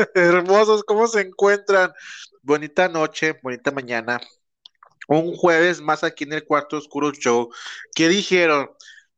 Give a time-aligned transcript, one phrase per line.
[0.14, 1.92] Hermosos, ¿cómo se encuentran?
[2.42, 4.20] Bonita noche, bonita mañana.
[5.08, 7.50] Un jueves más aquí en el Cuarto Oscuro Show.
[7.94, 8.70] ¿Qué dijeron?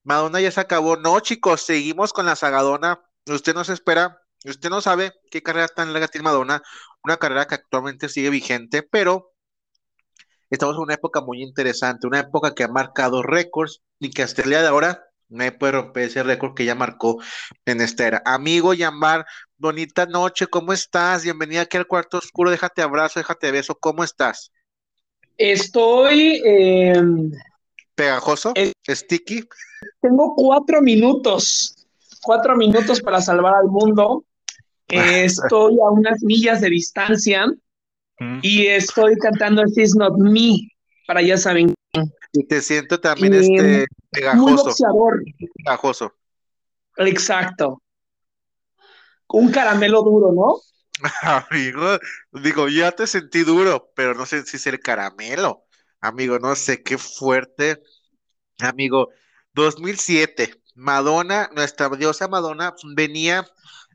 [0.02, 0.96] Madonna ya se acabó.
[0.96, 3.00] No, chicos, seguimos con la sagadona.
[3.26, 6.62] Usted no se espera, usted no sabe qué carrera tan larga tiene Madonna.
[7.04, 9.32] Una carrera que actualmente sigue vigente, pero
[10.50, 14.42] estamos en una época muy interesante, una época que ha marcado récords y que hasta
[14.42, 17.20] el día de ahora no puede romper ese récord que ya marcó
[17.64, 18.22] en esta era.
[18.24, 19.24] Amigo Yambar,
[19.56, 21.24] bonita noche, ¿cómo estás?
[21.24, 24.52] Bienvenida aquí al cuarto oscuro, déjate abrazo, déjate beso, ¿cómo estás?
[25.38, 27.32] Estoy em,
[27.94, 28.52] pegajoso,
[28.86, 29.48] sticky.
[30.00, 31.74] Tengo cuatro minutos,
[32.22, 34.24] cuatro minutos para salvar al mundo.
[34.88, 37.46] estoy a unas millas de distancia
[38.18, 38.40] mm.
[38.42, 40.68] y estoy cantando It's Not Me,
[41.06, 41.72] para ya saben
[42.32, 44.74] y te siento también este pegajoso.
[44.92, 46.14] Muy Pegajoso.
[46.96, 47.82] Exacto.
[49.28, 50.60] Un caramelo duro, ¿no?
[51.50, 51.98] Amigo,
[52.32, 55.64] digo, ya te sentí duro, pero no sé si es el caramelo.
[56.00, 57.82] Amigo, no sé qué fuerte.
[58.60, 59.08] Amigo,
[59.54, 63.46] 2007, Madonna, nuestra diosa Madonna, venía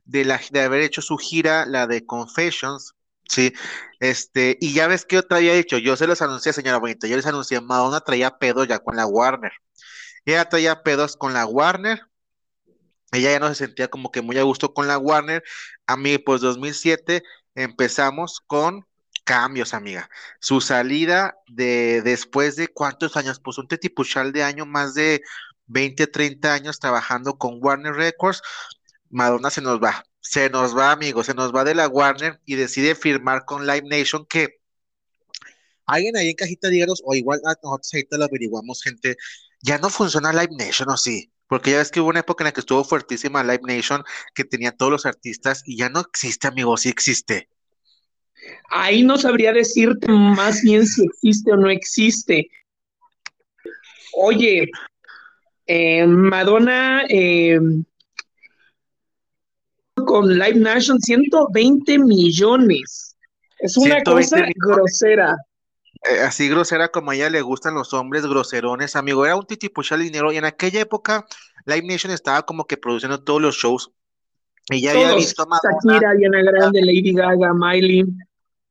[0.05, 2.95] de, la, de haber hecho su gira, la de Confessions,
[3.29, 3.53] Sí,
[3.99, 7.07] este, y ya ves que yo te había dicho, yo se los anuncié, señora Bonita,
[7.07, 9.51] yo les anuncié, Madonna traía pedos ya con la Warner.
[10.25, 12.01] Ella traía pedos con la Warner,
[13.11, 15.43] ella ya no se sentía como que muy a gusto con la Warner.
[15.87, 17.23] A mí, pues 2007
[17.55, 18.85] empezamos con
[19.23, 20.09] cambios, amiga.
[20.39, 25.21] Su salida de después de cuántos años, pues un tetipuchal de año, más de
[25.67, 28.41] 20, 30 años trabajando con Warner Records,
[29.09, 32.55] Madonna se nos va se nos va, amigo, se nos va de la Warner y
[32.55, 34.59] decide firmar con Live Nation que
[35.85, 39.15] alguien ahí en cajita díganos, o igual ah, nosotros ahorita lo averiguamos, gente,
[39.61, 41.31] ya no funciona Live Nation, ¿o sí?
[41.47, 44.03] Porque ya ves que hubo una época en la que estuvo fuertísima Live Nation,
[44.35, 47.47] que tenía todos los artistas, y ya no existe, amigo, sí existe.
[48.69, 52.49] Ahí no sabría decirte más bien si existe o no existe.
[54.13, 54.69] Oye,
[55.67, 57.61] eh, Madonna eh,
[60.07, 63.15] con Live Nation 120 millones.
[63.59, 65.35] Es una cosa grosera.
[66.09, 69.25] Eh, así grosera como a ella le gustan los hombres groserones, amigo.
[69.25, 71.25] Era un titipuchal dinero y en aquella época
[71.65, 73.91] Live Nation estaba como que produciendo todos los shows.
[74.69, 75.77] Y ya había visto a Madonna.
[75.83, 78.05] Shakira, Diana Grande, Lady Gaga, Miley.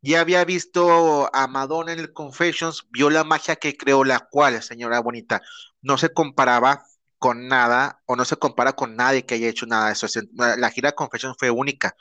[0.01, 4.63] Ya había visto a Madonna en el Confessions, vio la magia que creó, la cual,
[4.63, 5.43] señora bonita,
[5.83, 6.85] no se comparaba
[7.19, 10.07] con nada o no se compara con nadie que haya hecho nada de eso.
[10.35, 11.97] La gira Confession fue única.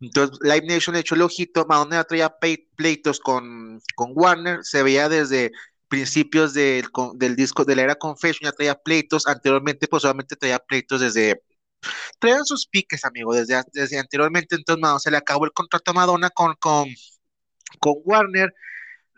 [0.00, 2.34] Entonces, Live Nation hecho el ojito, Madonna traía
[2.76, 5.52] pleitos con, con Warner, se veía desde
[5.88, 10.58] principios del, del disco de la era Confession, ya traía pleitos, anteriormente pues solamente traía
[10.58, 11.42] pleitos desde,
[12.18, 15.94] traían sus piques, amigo, desde, desde anteriormente, entonces Madonna, se le acabó el contrato a
[15.94, 16.88] Madonna con, con,
[17.80, 18.52] con Warner,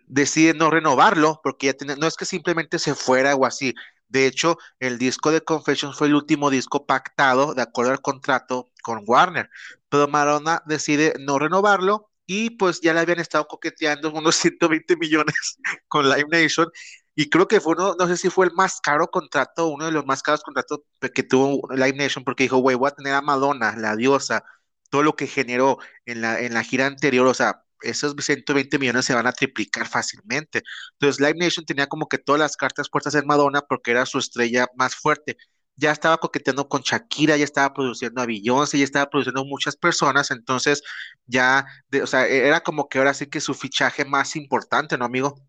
[0.07, 3.75] decide no renovarlo, porque ya tiene, no es que simplemente se fuera o así,
[4.09, 8.71] de hecho, el disco de Confessions fue el último disco pactado de acuerdo al contrato
[8.83, 9.51] con Warner,
[9.89, 15.59] pero Madonna decide no renovarlo y pues ya le habían estado coqueteando unos 120 millones
[15.89, 16.69] con Live Nation
[17.15, 19.93] y creo que fue uno, no sé si fue el más caro contrato, uno de
[19.93, 20.81] los más caros contratos
[21.13, 24.45] que tuvo Live Nation porque dijo, güey, voy a tener a Madonna, la diosa,
[24.89, 29.05] todo lo que generó en la, en la gira anterior, o sea, esos 120 millones
[29.05, 30.63] se van a triplicar fácilmente.
[30.93, 34.19] Entonces, Live Nation tenía como que todas las cartas puestas en Madonna porque era su
[34.19, 35.37] estrella más fuerte.
[35.77, 40.31] Ya estaba coqueteando con Shakira, ya estaba produciendo a Beyoncé, ya estaba produciendo muchas personas,
[40.33, 40.83] entonces
[41.27, 41.67] ya,
[42.03, 45.41] o sea, e-, era como que ahora sí que su fichaje más importante, ¿no, amigo?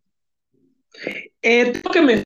[1.41, 2.23] Eh, tengo que me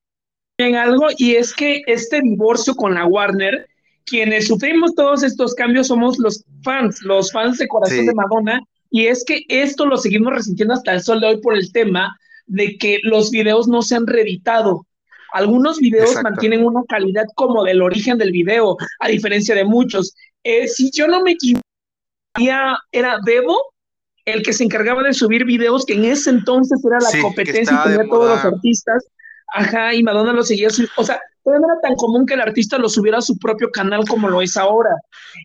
[0.58, 3.68] en algo y es que este divorcio con la Warner,
[4.06, 8.62] quienes sufrimos todos estos cambios somos los fans, los fans de corazón de Madonna,
[8.94, 12.16] y es que esto lo seguimos resintiendo hasta el sol de hoy por el tema
[12.46, 14.86] de que los videos no se han reeditado.
[15.34, 20.14] Algunos videos mantienen una calidad como del origen del video, a diferencia de muchos.
[20.44, 21.64] Eh, si yo no me equivoco,
[22.36, 23.74] era Bebo
[24.26, 27.90] el que se encargaba de subir videos, que en ese entonces era la competencia y
[27.90, 29.08] tenía todos los artistas.
[29.54, 30.94] Ajá, y Madonna lo seguía subiendo.
[30.98, 33.70] O sea, pero no era tan común que el artista lo subiera a su propio
[33.70, 34.96] canal como lo es ahora.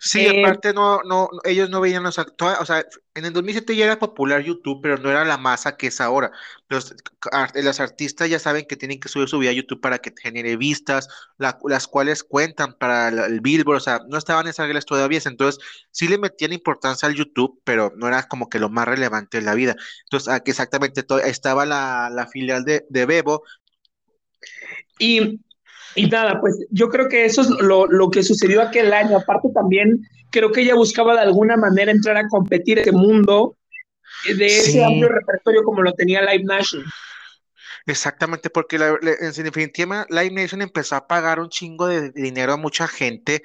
[0.00, 2.84] Sí, eh, aparte no, no, ellos no veían los actores, o sea,
[3.14, 6.30] en el 2007 ya era popular YouTube, pero no era la masa que es ahora.
[6.68, 6.94] Los,
[7.54, 10.56] los artistas ya saben que tienen que subir su video a YouTube para que genere
[10.56, 15.20] vistas, las cuales cuentan para el, Billboard, o sea, no estaban en esas reglas todavía,
[15.24, 19.38] entonces sí le metían importancia al YouTube, pero no era como que lo más relevante
[19.38, 19.74] en la vida.
[20.04, 23.42] Entonces, aquí exactamente estaba la, la filial de, de Bebo.
[24.98, 25.40] Y
[25.94, 29.16] Y nada, pues yo creo que eso es lo, que sucedió aquel año.
[29.16, 33.56] Aparte también creo que ella buscaba de alguna manera entrar a competir en ese mundo
[34.36, 36.84] de ese amplio repertorio como lo tenía Live Nation.
[37.86, 42.86] Exactamente, porque en definitiva Live Nation empezó a pagar un chingo de dinero a mucha
[42.86, 43.42] gente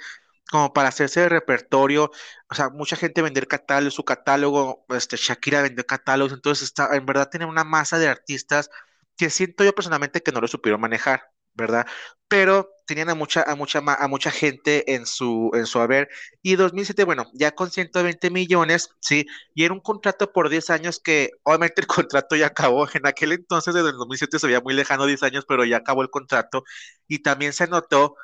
[0.52, 2.12] como para hacerse de repertorio,
[2.50, 7.08] o sea, mucha gente vender catálogos, su catálogo, este, Shakira vendió catálogos, entonces está, en
[7.08, 8.70] verdad tiene una masa de artistas
[9.18, 11.86] que siento yo personalmente que no lo supieron manejar, ¿verdad?
[12.28, 16.10] Pero tenían a mucha, a mucha, a mucha gente en su, en su haber.
[16.42, 21.00] Y 2007, bueno, ya con 120 millones, sí, y era un contrato por 10 años
[21.00, 22.88] que obviamente el contrato ya acabó.
[22.94, 26.02] En aquel entonces, desde el 2007 se veía muy lejano 10 años, pero ya acabó
[26.02, 26.64] el contrato.
[27.08, 28.16] Y también se notó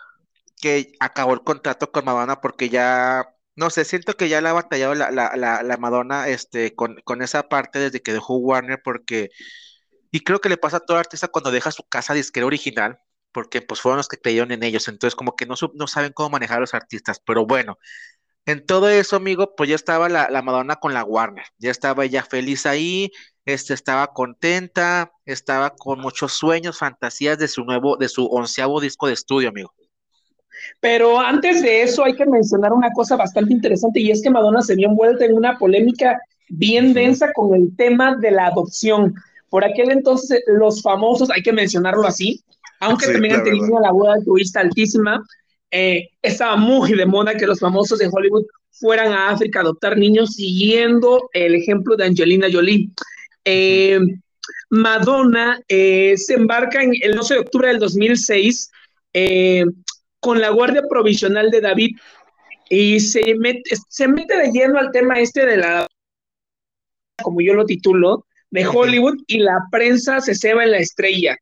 [0.62, 4.54] que acabó el contrato con Madonna porque ya, no sé, siento que ya le ha
[4.54, 8.82] batallado la, la, la, la Madonna este, con, con esa parte desde que dejó Warner
[8.84, 9.30] porque...
[10.12, 13.00] Y creo que le pasa a todo artista cuando deja su casa disquera original,
[13.32, 16.30] porque pues fueron los que creyeron en ellos, entonces como que no, no saben cómo
[16.32, 17.78] manejar a los artistas, pero bueno,
[18.46, 22.06] en todo eso, amigo, pues ya estaba la, la, Madonna con la Warner, ya estaba
[22.06, 23.12] ella feliz ahí,
[23.46, 29.08] este, estaba contenta, estaba con muchos sueños, fantasías de su nuevo, de su onceavo disco
[29.08, 29.74] de estudio, amigo.
[30.80, 34.62] Pero antes de eso hay que mencionar una cosa bastante interesante y es que Madonna
[34.62, 39.14] se vio envuelta en una polémica bien densa con el tema de la adopción.
[39.50, 42.44] Por aquel entonces los famosos, hay que mencionarlo así,
[42.80, 45.24] aunque también han tenido la boda altruista altísima,
[45.72, 49.98] eh, estaba muy de moda que los famosos de Hollywood fueran a África a adoptar
[49.98, 52.90] niños siguiendo el ejemplo de Angelina Jolie.
[53.46, 54.00] Eh,
[54.70, 58.72] Madonna eh, se embarca en el 12 de octubre del 2006
[60.20, 61.98] con la Guardia Provisional de David
[62.70, 65.88] y se mete, se mete de lleno al tema este de la,
[67.22, 71.38] como yo lo titulo, de Hollywood y la prensa se ceba en la estrella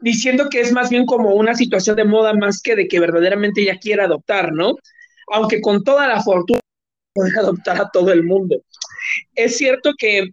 [0.00, 3.62] diciendo que es más bien como una situación de moda más que de que verdaderamente
[3.62, 4.74] ella quiera adoptar, ¿no?
[5.32, 6.60] Aunque con toda la fortuna
[7.14, 8.56] puede adoptar a todo el mundo.
[9.34, 10.28] Es cierto que,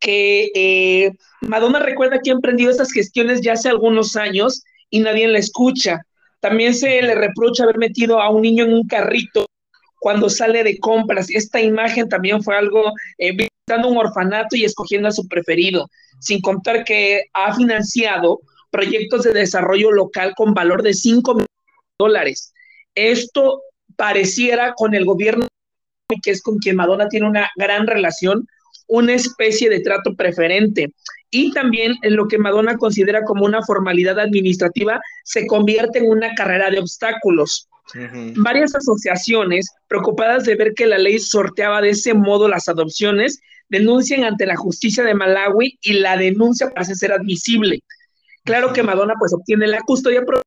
[0.00, 1.12] que eh,
[1.42, 6.00] Madonna recuerda que ha emprendido estas gestiones ya hace algunos años y nadie la escucha.
[6.40, 9.46] También se le reprocha haber metido a un niño en un carrito
[10.00, 11.30] cuando sale de compras.
[11.30, 15.88] Esta imagen también fue algo eh, visitando un orfanato y escogiendo a su preferido,
[16.18, 18.40] sin contar que ha financiado
[18.72, 22.52] proyectos de desarrollo local con valor de 5 millones de dólares.
[22.96, 23.62] Esto
[23.96, 25.46] pareciera con el gobierno,
[26.22, 28.48] que es con quien Madonna tiene una gran relación,
[28.88, 30.92] una especie de trato preferente.
[31.30, 36.34] Y también en lo que Madonna considera como una formalidad administrativa se convierte en una
[36.34, 37.68] carrera de obstáculos.
[38.36, 44.24] Varias asociaciones, preocupadas de ver que la ley sorteaba de ese modo las adopciones, denuncian
[44.24, 47.82] ante la justicia de Malawi y la denuncia parece ser admisible.
[48.44, 50.42] Claro que Madonna pues obtiene la custodia, pero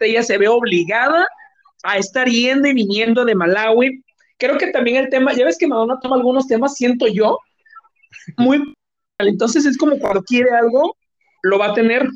[0.00, 1.26] ella se ve obligada
[1.82, 4.04] a estar yendo y viniendo de Malawi.
[4.38, 7.38] Creo que también el tema, ya ves que Madonna toma algunos temas, siento yo,
[8.36, 8.74] muy...
[9.18, 10.96] Entonces es como cuando quiere algo,
[11.42, 12.08] lo va a tener.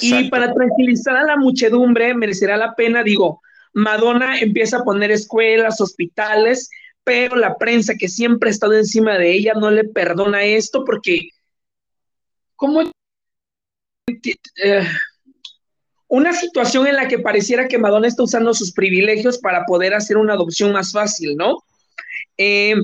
[0.00, 3.40] Y para tranquilizar a la muchedumbre, merecerá la pena, digo,
[3.72, 6.70] Madonna empieza a poner escuelas, hospitales,
[7.04, 11.30] pero la prensa que siempre ha estado encima de ella no le perdona esto porque
[12.56, 12.82] ¿Cómo
[14.64, 14.86] eh,
[16.08, 20.16] una situación en la que pareciera que Madonna está usando sus privilegios para poder hacer
[20.16, 21.62] una adopción más fácil, ¿no?
[22.36, 22.74] Eh,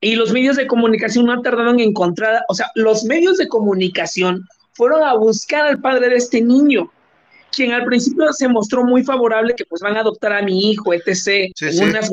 [0.00, 3.48] y los medios de comunicación no han tardado en encontrar, o sea, los medios de
[3.48, 6.92] comunicación fueron a buscar al padre de este niño,
[7.50, 10.92] quien al principio se mostró muy favorable que pues van a adoptar a mi hijo,
[10.92, 11.50] etc.
[11.80, 12.10] Unas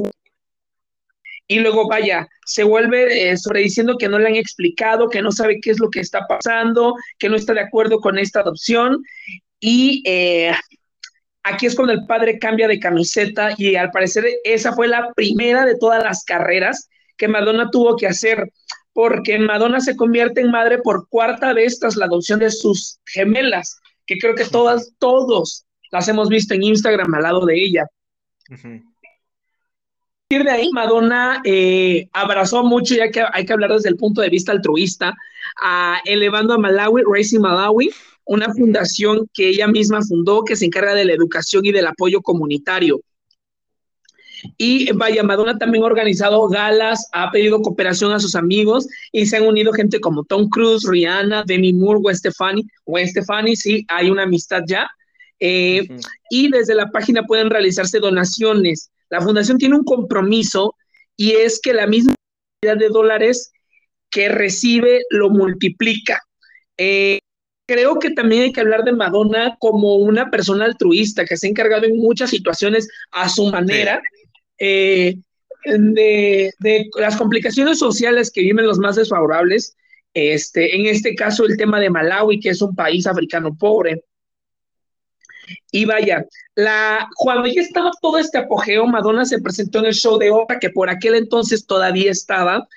[1.48, 5.32] y luego vaya, se vuelve eh, sobre diciendo que no le han explicado, que no
[5.32, 9.04] sabe qué es lo que está pasando, que no está de acuerdo con esta adopción.
[9.60, 10.54] Y eh,
[11.44, 15.66] aquí es cuando el padre cambia de camiseta y al parecer esa fue la primera
[15.66, 18.52] de todas las carreras que Madonna tuvo que hacer,
[18.94, 23.80] porque Madonna se convierte en madre por cuarta vez tras la adopción de sus gemelas,
[24.08, 27.86] que creo que todas, todos las hemos visto en Instagram al lado de ella
[30.40, 34.30] de ahí, Madonna eh, abrazó mucho, ya que hay que hablar desde el punto de
[34.30, 35.14] vista altruista,
[36.06, 37.90] elevando a Malawi, Racing Malawi,
[38.26, 42.22] una fundación que ella misma fundó que se encarga de la educación y del apoyo
[42.22, 43.02] comunitario.
[44.58, 49.38] Y vaya, Madonna también ha organizado galas, ha pedido cooperación a sus amigos y se
[49.38, 52.66] han unido gente como Tom Cruise, Rihanna, Demi Moore, Gwen Stefani.
[52.86, 54.90] Gwen Stefani, sí, hay una amistad ya.
[55.40, 55.88] Eh,
[56.30, 58.92] y desde la página pueden realizarse donaciones.
[59.12, 60.76] La fundación tiene un compromiso
[61.16, 62.16] y es que la misma
[62.62, 63.52] cantidad de dólares
[64.10, 66.20] que recibe lo multiplica.
[66.78, 67.20] Eh,
[67.68, 71.50] creo que también hay que hablar de Madonna como una persona altruista que se ha
[71.50, 74.02] encargado en muchas situaciones a su manera
[74.58, 75.16] eh,
[75.66, 76.52] de,
[76.98, 79.76] las complicaciones sociales que viven los más desfavorables.
[80.14, 84.04] Este, en este caso, el tema de Malawi, que es un país africano pobre.
[85.72, 90.18] Y vaya, la, cuando ya estaba todo este apogeo, Madonna se presentó en el show
[90.18, 92.68] de ópera, que por aquel entonces todavía estaba,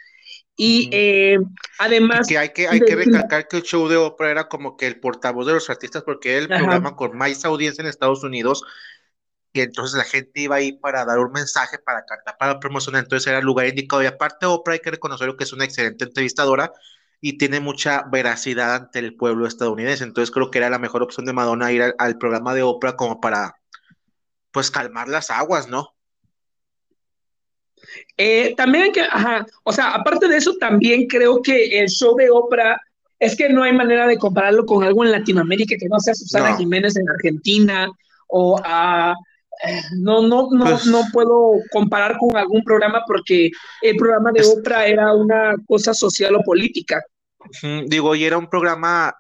[0.56, 1.38] y eh,
[1.78, 2.28] además...
[2.28, 5.00] que hay que, hay que recalcar que el show de ópera era como que el
[5.00, 8.62] portavoz de los artistas, porque era el programa con más audiencia en Estados Unidos,
[9.52, 13.28] y entonces la gente iba ahí para dar un mensaje, para cantar, para promocionar, entonces
[13.28, 14.02] era el lugar indicado.
[14.02, 16.72] Y aparte, Oprah hay que reconocer que es una excelente entrevistadora
[17.26, 20.04] y tiene mucha veracidad ante el pueblo estadounidense.
[20.04, 22.96] Entonces creo que era la mejor opción de Madonna ir al, al programa de Oprah
[22.96, 23.56] como para,
[24.52, 25.94] pues, calmar las aguas, ¿no?
[28.18, 32.14] Eh, también hay que, ajá, o sea, aparte de eso, también creo que el show
[32.14, 32.78] de Oprah
[33.18, 36.58] es que no hay manera de compararlo con algo en Latinoamérica que no sea Susana
[36.58, 37.88] Jiménez en Argentina
[38.28, 39.14] o a.
[39.66, 43.50] Eh, no, no, no, pues no puedo comparar con algún programa porque
[43.80, 47.02] el programa de Oprah era una cosa social o política.
[47.86, 49.14] Digo, y era un programa,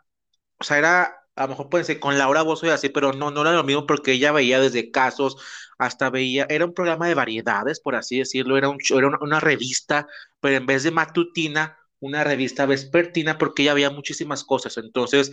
[0.58, 3.30] o sea, era, a lo mejor pueden ser con Laura Bozo y así, pero no,
[3.30, 5.36] no era lo mismo porque ella veía desde casos
[5.78, 10.06] hasta veía, era un programa de variedades, por así decirlo, era, un, era una, revista,
[10.40, 14.76] pero en vez de matutina, una revista vespertina, porque ya había muchísimas cosas.
[14.78, 15.32] Entonces,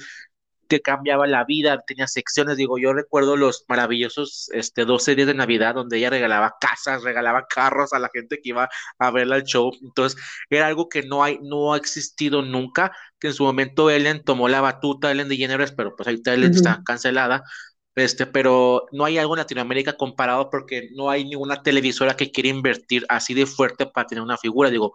[0.72, 5.34] te cambiaba la vida, tenía secciones, digo, yo recuerdo los maravillosos este, dos series de
[5.34, 9.44] Navidad donde ella regalaba casas, regalaba carros a la gente que iba a verla al
[9.44, 10.18] show, entonces
[10.50, 14.48] era algo que no, hay, no ha existido nunca, que en su momento Ellen tomó
[14.48, 17.44] la batuta, Ellen DeGeneres, pero pues ahorita Ellen está cancelada,
[17.96, 22.48] este, pero no hay algo en Latinoamérica comparado porque no hay ninguna televisora que quiera
[22.48, 24.94] invertir así de fuerte para tener una figura, digo,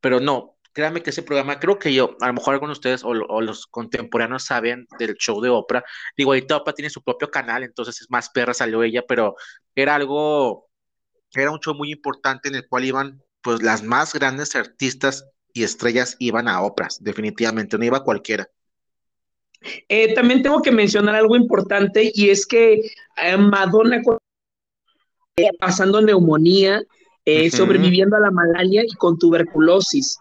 [0.00, 3.02] pero no, créanme que ese programa, creo que yo, a lo mejor algunos de ustedes
[3.02, 5.82] o, los contemporáneos saben del show de Oprah,
[6.16, 9.34] digo, ahorita Oprah tiene su propio canal, entonces es más perra salió ella, pero
[9.74, 10.68] era algo,
[11.34, 15.64] era un show muy importante en el cual iban, pues las más grandes artistas y
[15.64, 18.48] estrellas iban a Oprah, definitivamente, no iba cualquiera.
[19.88, 22.74] Eh, también tengo que mencionar algo importante y es que
[23.16, 24.00] eh, Madonna
[25.58, 26.84] pasando neumonía,
[27.24, 30.18] eh, sobreviviendo a la malaria y con tuberculosis.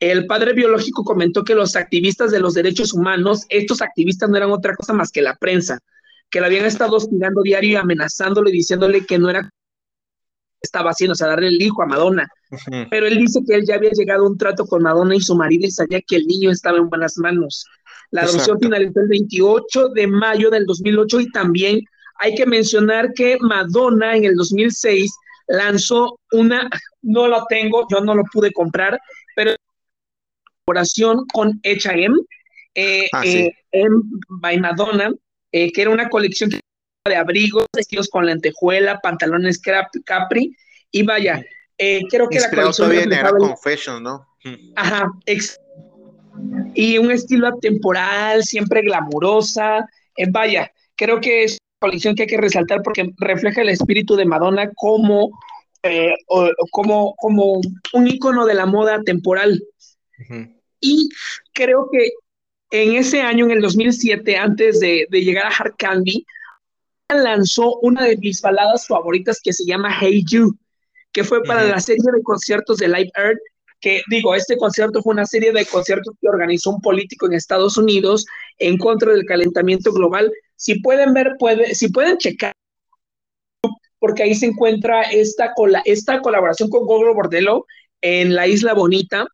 [0.00, 4.50] El padre biológico comentó que los activistas de los derechos humanos, estos activistas no eran
[4.50, 5.78] otra cosa más que la prensa,
[6.30, 9.50] que la habían estado hostigando diario y amenazándole y diciéndole que no era
[10.62, 12.28] estaba haciendo, o sea, darle el hijo a Madonna.
[12.90, 15.34] Pero él dice que él ya había llegado a un trato con Madonna y su
[15.34, 17.66] marido y sabía que el niño estaba en buenas manos.
[18.10, 21.80] La adopción finalizó el 28 de mayo del 2008 y también
[22.16, 25.10] hay que mencionar que Madonna en el 2006
[25.48, 26.68] lanzó una,
[27.02, 29.00] no lo tengo, yo no lo pude comprar,
[29.34, 29.54] pero
[30.70, 32.14] colaboración con H&M,
[32.74, 33.50] eh, ah, eh,
[34.28, 35.12] by Madonna,
[35.52, 39.60] eh, que era una colección de abrigos, vestidos con lentejuela, pantalones
[40.04, 40.56] capri,
[40.92, 41.44] y vaya,
[41.76, 42.92] creo que la colección...
[42.92, 44.26] era Confession, ¿no?
[44.76, 45.10] Ajá,
[46.74, 49.88] y un estilo atemporal, siempre glamurosa.
[50.16, 54.16] Eh, vaya, creo que es una colección que hay que resaltar porque refleja el espíritu
[54.16, 55.30] de Madonna como,
[55.82, 56.14] eh,
[56.70, 57.60] como, como
[57.92, 59.60] un icono de la moda temporal.
[60.80, 61.08] Y
[61.52, 62.10] creo que
[62.70, 66.24] en ese año, en el 2007, antes de, llegar a Hard Candy,
[67.08, 70.56] lanzó una de mis baladas favoritas que se llama Hey You,
[71.12, 73.40] que fue para la serie de conciertos de Live Earth
[73.80, 77.76] que digo, este concierto fue una serie de conciertos que organizó un político en Estados
[77.78, 78.26] Unidos
[78.58, 80.30] en contra del calentamiento global.
[80.56, 82.52] Si pueden ver, puede, si pueden checar,
[83.98, 87.66] porque ahí se encuentra esta, esta colaboración con Gogol Bordello
[88.02, 89.26] en La Isla Bonita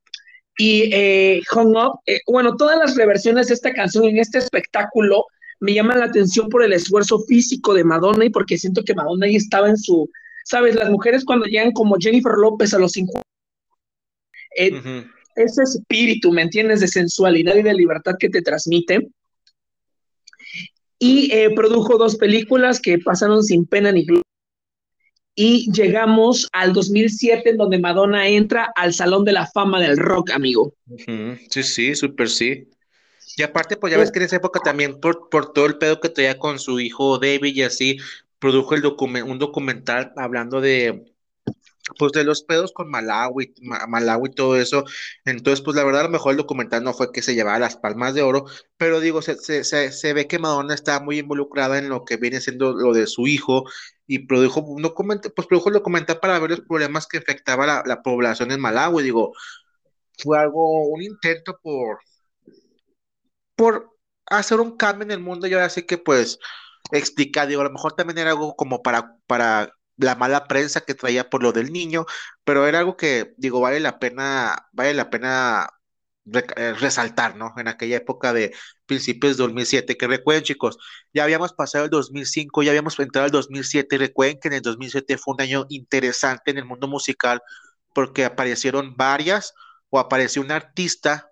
[0.57, 2.01] y eh, Hung Up.
[2.07, 5.25] Eh, bueno, todas las reversiones de esta canción en este espectáculo
[5.61, 9.27] me llaman la atención por el esfuerzo físico de Madonna y porque siento que Madonna
[9.27, 10.11] ahí estaba en su,
[10.45, 13.23] sabes, las mujeres cuando llegan como Jennifer López a los 50
[14.59, 15.05] eh,
[15.37, 19.09] ese espíritu, ¿me entiendes?, de sensualidad y de libertad que te transmite.
[20.99, 24.23] Y eh, produjo dos películas que pasaron sin pena ni gloria.
[25.39, 30.31] Y llegamos al 2007, en donde Madonna entra al Salón de la Fama del Rock,
[30.31, 30.75] amigo.
[31.51, 32.69] Sí, sí, súper sí.
[33.37, 36.01] Y aparte, pues ya ves que en esa época también, por, por todo el pedo
[36.01, 37.99] que tenía con su hijo David y así,
[38.39, 41.05] produjo el un documental hablando de,
[41.99, 43.55] pues de los pedos con Malawi,
[43.89, 44.85] Malawi y todo eso.
[45.25, 47.77] Entonces, pues la verdad, a lo mejor el documental no fue que se llevara las
[47.77, 52.05] palmas de oro, pero digo, se, se, ve que Madonna está muy involucrada en lo
[52.05, 53.65] que viene siendo lo de su hijo
[54.07, 57.83] y produjo un documental, pues produjo el documental para ver los problemas que afectaba la,
[57.87, 59.03] la población en Malawi.
[59.03, 59.33] Digo,
[60.19, 62.01] fue algo, un intento por,
[63.55, 66.39] por hacer un cambio en el mundo y ahora sí que pues
[66.93, 70.95] explicar, digo, a lo mejor también era algo como para, para la mala prensa que
[70.95, 72.07] traía por lo del niño,
[72.45, 75.69] pero era algo que, digo, vale la pena, vale la pena
[76.33, 77.55] eh, resaltar, ¿no?
[77.57, 78.53] En aquella época de
[78.85, 80.77] principios de 2007, que recuerden chicos,
[81.15, 85.19] ya habíamos pasado el 2005, ya habíamos entrado el 2007, recuerden que en el 2007
[85.19, 87.41] fue un año interesante en el mundo musical
[87.95, 89.55] porque aparecieron varias
[89.89, 91.31] o apareció una artista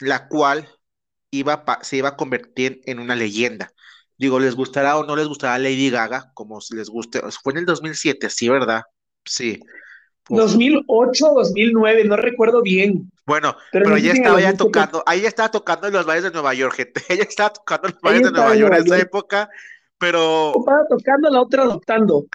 [0.00, 0.68] la cual
[1.30, 3.72] iba se iba a convertir en una leyenda.
[4.20, 7.22] Digo, les gustará o no les gustará Lady Gaga, como les guste.
[7.42, 8.82] Fue en el 2007, sí, ¿verdad?
[9.24, 9.58] Sí.
[10.28, 13.10] 2008, 2009, no recuerdo bien.
[13.24, 16.74] Bueno, pero, ella estaba ya tocando, ahí estaba tocando en los bailes de Nueva York,
[16.74, 17.02] gente.
[17.08, 19.48] Ella estaba tocando en los bailes de Nueva York en esa época,
[19.96, 20.52] pero.
[20.54, 22.26] Estaba tocando, la otra adoptando.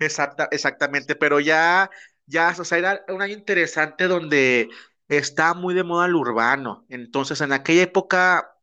[0.00, 1.90] Exacta, exactamente, pero ya,
[2.26, 4.68] ya, o sea, era un año interesante donde
[5.06, 6.84] está muy de moda el urbano.
[6.88, 8.53] Entonces, en aquella época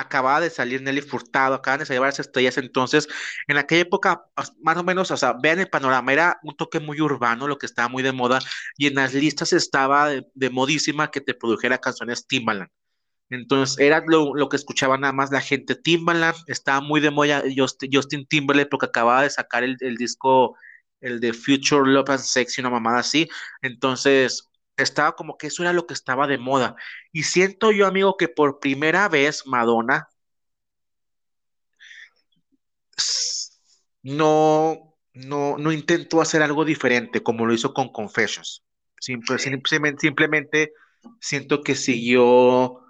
[0.00, 3.08] acababa de salir Nelly Furtado, acaban de salir varias estrellas, entonces
[3.48, 4.24] en aquella época,
[4.62, 7.66] más o menos, o sea, vean el panorama, era un toque muy urbano, lo que
[7.66, 8.40] estaba muy de moda,
[8.76, 12.70] y en las listas estaba de, modísima que te produjera canciones Timbaland.
[13.30, 15.76] Entonces era lo, que escuchaba nada más la gente.
[15.76, 20.56] Timbaland estaba muy de moda, Justin, Timberlake, porque acababa de sacar el, el disco,
[21.00, 23.28] el de Future Love and Sex, una mamada así.
[23.62, 24.49] Entonces,
[24.82, 26.76] estaba como que eso era lo que estaba de moda.
[27.12, 30.08] Y siento yo, amigo, que por primera vez Madonna
[34.02, 38.64] no, no, no intentó hacer algo diferente como lo hizo con Confessions.
[38.98, 40.72] simplemente, simplemente
[41.20, 42.80] siento que siguió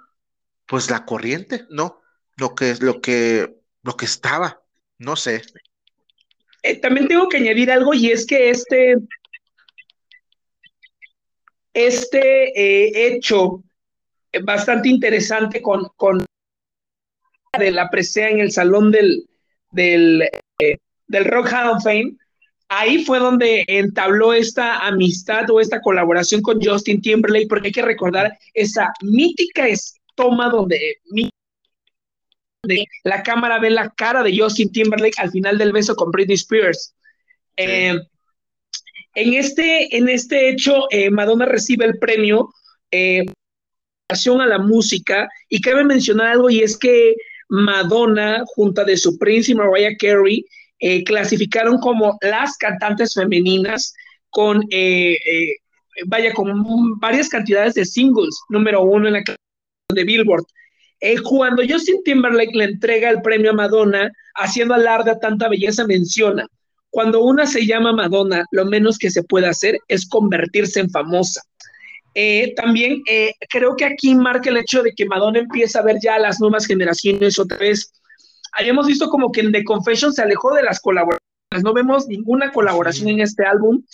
[0.66, 2.00] pues la corriente, ¿no?
[2.37, 4.62] Lo que es lo que lo que estaba,
[4.99, 5.42] no sé.
[6.62, 8.97] Eh, también tengo que añadir algo y es que este
[11.73, 13.62] este eh, hecho
[14.43, 16.25] bastante interesante con, con
[17.59, 19.29] de la presea en el salón del,
[19.73, 20.23] del,
[20.59, 22.16] eh, del Rock Hall of Fame,
[22.68, 27.83] ahí fue donde entabló esta amistad o esta colaboración con Justin Timberlake, porque hay que
[27.83, 29.66] recordar esa mítica
[30.14, 30.99] toma donde
[33.05, 36.94] la cámara ve la cara de Justin Timberlake al final del beso con Britney Spears.
[37.57, 37.99] Eh,
[39.14, 42.51] en este, en este hecho, eh, Madonna recibe el premio
[42.90, 43.25] eh,
[44.09, 47.14] a la música y cabe mencionar algo y es que
[47.49, 50.44] Madonna, junto de su Prince y Mariah Carey,
[50.81, 53.94] eh, clasificaron como las cantantes femeninas
[54.31, 55.16] con, eh,
[56.07, 59.23] vaya, con varias cantidades de singles, número uno en la
[59.92, 60.44] de Billboard.
[61.25, 66.46] cuando Justin Timberlake le entrega el premio a Madonna, haciendo alarde a tanta belleza, menciona,
[66.90, 71.40] cuando una se llama Madonna, lo menos que se puede hacer es convertirse en famosa.
[72.14, 75.98] Eh, también eh, creo que aquí marca el hecho de que Madonna empieza a ver
[76.03, 77.92] ya a las nuevas generaciones otra vez.
[78.55, 82.50] Hayamos visto como que en The Confession se alejó de las colaboraciones, no vemos ninguna
[82.50, 83.85] colaboración en este álbum,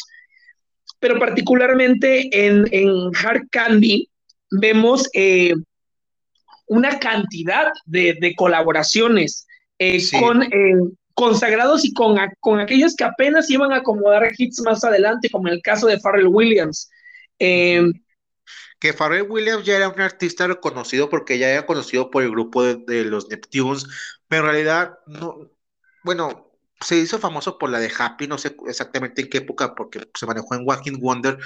[0.98, 4.09] pero particularmente en, Hard Candy
[4.50, 5.52] vemos eh,
[6.68, 9.46] una cantidad de, colaboraciones
[10.18, 10.48] con
[11.16, 15.55] consagrados y con, con aquellos que apenas iban a acomodar hits más adelante, como en
[15.55, 16.90] el caso de Pharrell Williams.
[17.38, 17.90] Eh,
[18.79, 22.62] que Pharrell Williams ya era un artista reconocido porque ya era conocido por el grupo
[22.62, 23.87] de, los Neptunes,
[24.29, 25.50] pero en realidad no,
[26.05, 26.52] bueno,
[26.83, 30.26] se hizo famoso por la de Happy, no sé exactamente en qué época, porque se
[30.26, 31.38] manejó en Walking Wonder,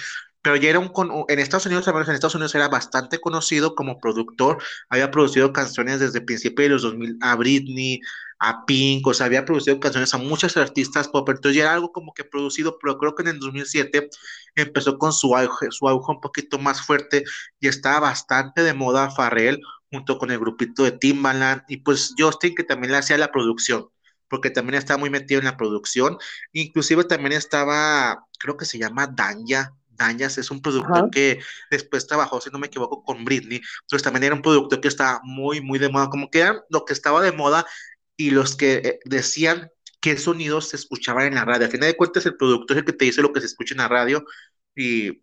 [0.42, 0.90] pero ya era un,
[1.28, 5.52] en Estados Unidos, al menos en Estados Unidos era bastante conocido como productor, había producido
[5.52, 8.00] canciones desde el principio de los 2000 a Britney,
[8.38, 11.92] a Pink, o sea, había producido canciones a muchos artistas pop, entonces ya era algo
[11.92, 14.08] como que producido, pero creo que en el 2007
[14.54, 17.24] empezó con su auge, su auge un poquito más fuerte
[17.60, 22.54] y estaba bastante de moda Farrell junto con el grupito de Timbaland y pues Justin
[22.54, 23.88] que también le hacía la producción
[24.28, 26.16] porque también estaba muy metido en la producción,
[26.52, 32.40] inclusive también estaba, creo que se llama Danya, Danyas es un productor que después trabajó,
[32.40, 35.78] si no me equivoco, con Britney, entonces también era un productor que estaba muy, muy
[35.78, 37.66] de moda, como que era lo que estaba de moda
[38.16, 41.66] y los que eh, decían qué sonidos se escuchaban en la radio.
[41.66, 43.74] Al final de cuentas, el productor es el que te dice lo que se escucha
[43.74, 44.24] en la radio.
[44.74, 45.22] Y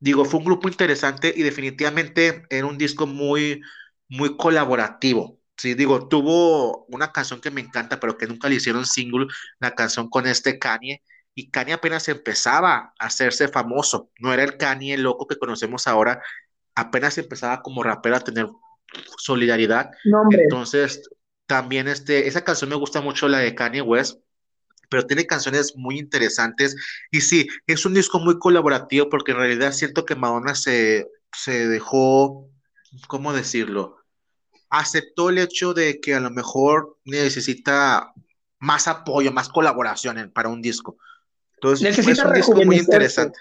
[0.00, 3.62] digo, fue un grupo interesante y definitivamente era un disco muy,
[4.08, 5.40] muy colaborativo.
[5.56, 9.26] Sí, digo, tuvo una canción que me encanta, pero que nunca le hicieron single,
[9.60, 11.02] la canción con este Kanye.
[11.34, 14.10] Y Kanye apenas empezaba a hacerse famoso.
[14.18, 16.22] No era el Kanye loco que conocemos ahora.
[16.74, 18.48] Apenas empezaba como rapero a tener
[19.18, 19.90] solidaridad.
[20.30, 21.08] Entonces,
[21.46, 24.20] también este, esa canción me gusta mucho, la de Kanye West,
[24.90, 26.76] pero tiene canciones muy interesantes.
[27.10, 31.68] Y sí, es un disco muy colaborativo porque en realidad siento que Madonna se, se
[31.68, 32.48] dejó,
[33.08, 34.02] ¿cómo decirlo?
[34.72, 38.14] aceptó el hecho de que a lo mejor necesita
[38.58, 40.96] más apoyo, más colaboración para un disco.
[41.62, 43.38] Entonces, es un disco muy interesante.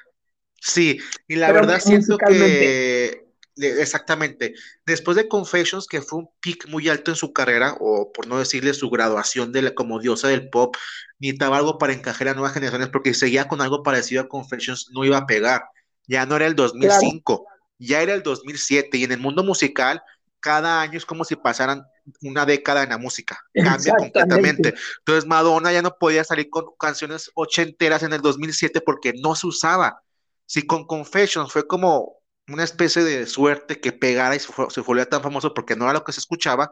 [0.60, 4.54] Sí, y la verdad siento que exactamente,
[4.86, 8.38] después de Confessions, que fue un pick muy alto en su carrera, o por no
[8.38, 10.76] decirle su graduación de la, como diosa del pop,
[11.20, 15.04] necesitaba algo para encajar a nuevas generaciones, porque seguía con algo parecido a Confessions, no
[15.04, 15.64] iba a pegar.
[16.08, 17.46] Ya no era el 2005,
[17.80, 20.02] ya era el 2007, y en el mundo musical,
[20.40, 21.84] cada año es como si pasaran
[22.22, 24.74] una década en la música, cambia completamente.
[25.00, 29.48] Entonces Madonna ya no podía salir con canciones ochenteras en el 2007 porque no se
[29.48, 30.02] usaba.
[30.46, 35.24] Si con Confessions fue como una especie de suerte que pegara y se, volviera tan
[35.24, 36.72] famoso porque no era lo que se escuchaba,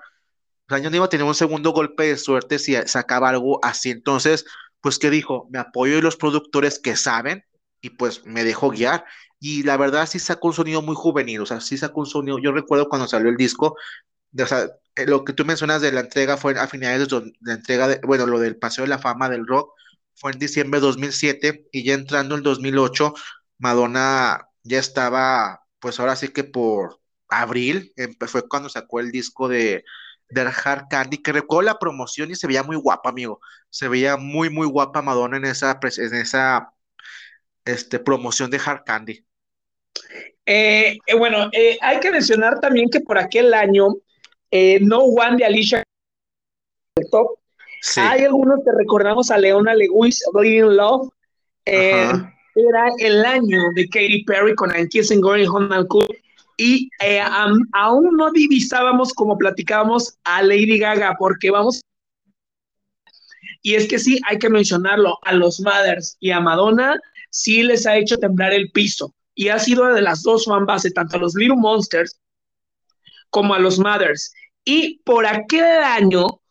[0.68, 3.89] pues no iba a tener un segundo golpe de suerte si sacaba algo así.
[3.89, 4.46] Entonces,
[4.82, 5.48] pues, ¿qué dijo?
[5.52, 7.46] Me apoyo de los productores que saben
[7.82, 9.06] y pues me dejó guiar.
[9.39, 12.39] Y la verdad sí sacó un sonido muy juvenil, o sea, sí sacó un sonido,
[12.39, 13.76] yo recuerdo cuando salió el disco,
[14.38, 17.88] o sea, lo que tú mencionas de la entrega fue a finales de la entrega,
[17.88, 19.73] de, bueno, lo del Paseo de la Fama del Rock
[20.15, 23.13] fue en diciembre de 2007 y ya entrando en 2008,
[23.58, 26.99] Madonna ya estaba, pues ahora sí que por
[27.30, 27.93] abril,
[28.28, 29.86] fue cuando sacó el disco de,
[30.36, 33.39] Hard Candy, que recuerdo la promoción y se veía muy guapa, amigo.
[33.69, 36.73] Se veía muy, muy guapa Madonna en esa, en esa
[37.65, 39.25] este, promoción de Hard Candy.
[40.45, 43.95] Eh, eh, bueno, eh, hay que mencionar también que por aquel año
[44.52, 45.84] No One de Alicia
[47.98, 51.10] Hay algunos que recordamos a Leona Lewis, Bleeding Love.
[51.66, 56.08] era el año de Katy Perry con I'm Kissing Girl y Cool.
[56.58, 56.90] Y
[57.74, 61.82] aún no divisábamos como platicábamos a Lady Gaga, porque vamos.
[63.62, 67.86] Y es que sí, hay que mencionarlo, a los Mothers y a Madonna sí les
[67.86, 71.36] ha hecho temblar el piso y ha sido de las dos fanbases, tanto a los
[71.36, 72.20] Little Monsters
[73.30, 74.34] como a los Mothers.
[74.63, 76.42] Y por aquel año,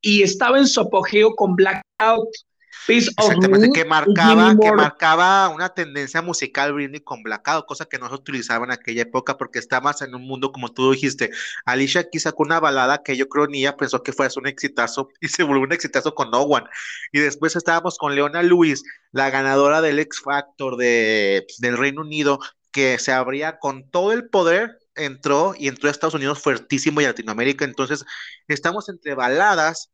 [0.00, 2.28] y estaba en su apogeo con Blackout,
[2.88, 8.14] Exactamente, que marcaba, que marcaba una tendencia musical Britney con Blackout, cosa que no se
[8.14, 11.30] utilizaba en aquella época porque estabas en un mundo, como tú dijiste,
[11.64, 15.08] Alicia aquí sacó una balada que yo creo ni ella pensó que fuera un exitazo
[15.20, 16.66] y se volvió un exitazo con No One.
[17.12, 22.40] Y después estábamos con Leona Lewis, la ganadora del X Factor de, del Reino Unido,
[22.72, 27.04] que se abría con todo el poder entró y entró a Estados Unidos fuertísimo y
[27.04, 27.64] a Latinoamérica.
[27.64, 28.04] Entonces,
[28.48, 29.90] estamos entre baladas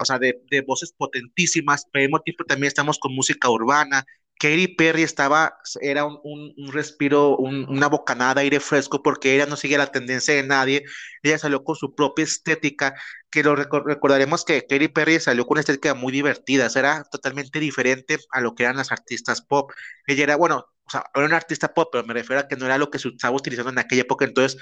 [0.00, 0.34] o sea, de,
[0.66, 4.04] voces potentísimas, pero al mismo tiempo también estamos con música urbana.
[4.38, 9.78] Katy Perry estaba, era un, respiro, una bocanada de aire fresco, porque ella no sigue
[9.78, 10.84] la tendencia de nadie,
[11.22, 12.94] ella salió con su propia estética,
[13.30, 18.18] que lo recordaremos que Katy Perry salió con una estética muy divertida, era totalmente diferente
[18.30, 19.70] a lo que eran las artistas pop.
[20.06, 22.66] Ella era, bueno, o sea, era una artista pop, pero me refiero a que no
[22.66, 24.60] era lo que se estaba utilizando en aquella época, entonces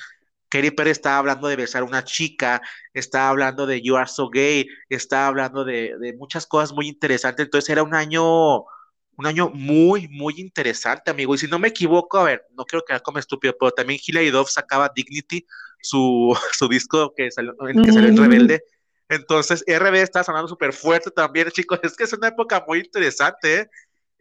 [0.52, 2.60] Katy Perry estaba hablando de besar a una chica,
[2.92, 7.46] estaba hablando de You Are So Gay, estaba hablando de, muchas cosas muy interesantes.
[7.46, 11.34] Entonces era un año, un año muy, muy interesante, amigo.
[11.34, 14.30] Y si no me equivoco, a ver, no quiero quedar como estúpido, pero también Hilary
[14.30, 15.46] Duff sacaba Dignity,
[15.80, 18.62] su, su disco que salió, que salió en Rebelde.
[19.08, 21.80] Entonces, RB está sonando súper fuerte también, chicos.
[21.82, 23.70] Es que es una época muy interesante, ¿eh?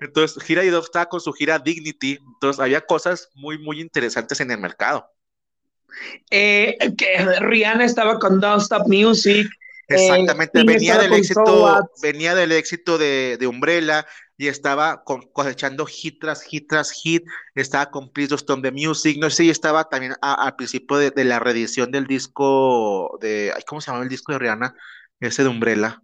[0.02, 2.20] Entonces, Hilary Duff estaba con su gira Dignity.
[2.34, 5.10] Entonces, había cosas muy, muy interesantes en el mercado.
[6.30, 9.48] Eh, que Rihanna estaba con Don't Stop Music.
[9.88, 14.08] Eh, Exactamente, venía, del éxito, venía del éxito de, de Umbrella
[14.42, 19.30] y estaba cosechando hit tras hit tras hit, estaba con Please Stone the Music, no
[19.30, 24.02] sé si estaba también al principio de, la reedición del disco de, ¿cómo se llama
[24.02, 24.76] el disco de Rihanna?
[25.20, 26.02] Ese de Umbrella.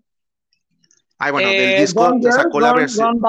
[1.17, 3.19] Ay, bueno, del eh, disco sacó la versión.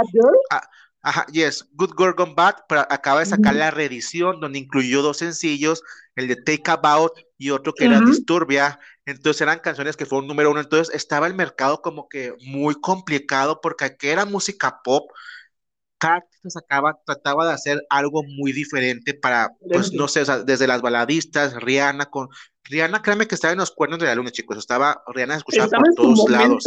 [1.00, 5.18] Ajá, yes, Good Girl Gone Bad, pero acaba de sacar la reedición donde incluyó dos
[5.18, 5.82] sencillos,
[6.16, 8.80] el de Take About y otro que era Disturbia.
[9.06, 10.60] Entonces eran canciones que fueron número uno.
[10.60, 15.10] Entonces estaba el mercado como que muy complicado porque aquí era música pop.
[15.98, 20.80] Cada artista sacaba, trataba de hacer algo muy diferente para, pues no sé, desde las
[20.80, 22.28] baladistas, Rihanna con.
[22.64, 24.58] Rihanna, créeme que estaba en los cuernos de la luna, chicos.
[24.58, 26.64] Estaba Rihanna escuchaba por todos lados.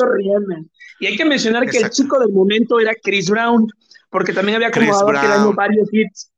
[1.00, 3.68] Y hay que mencionar que el chico del momento era Chris Brown
[4.12, 6.32] porque también había acomodado varios hits.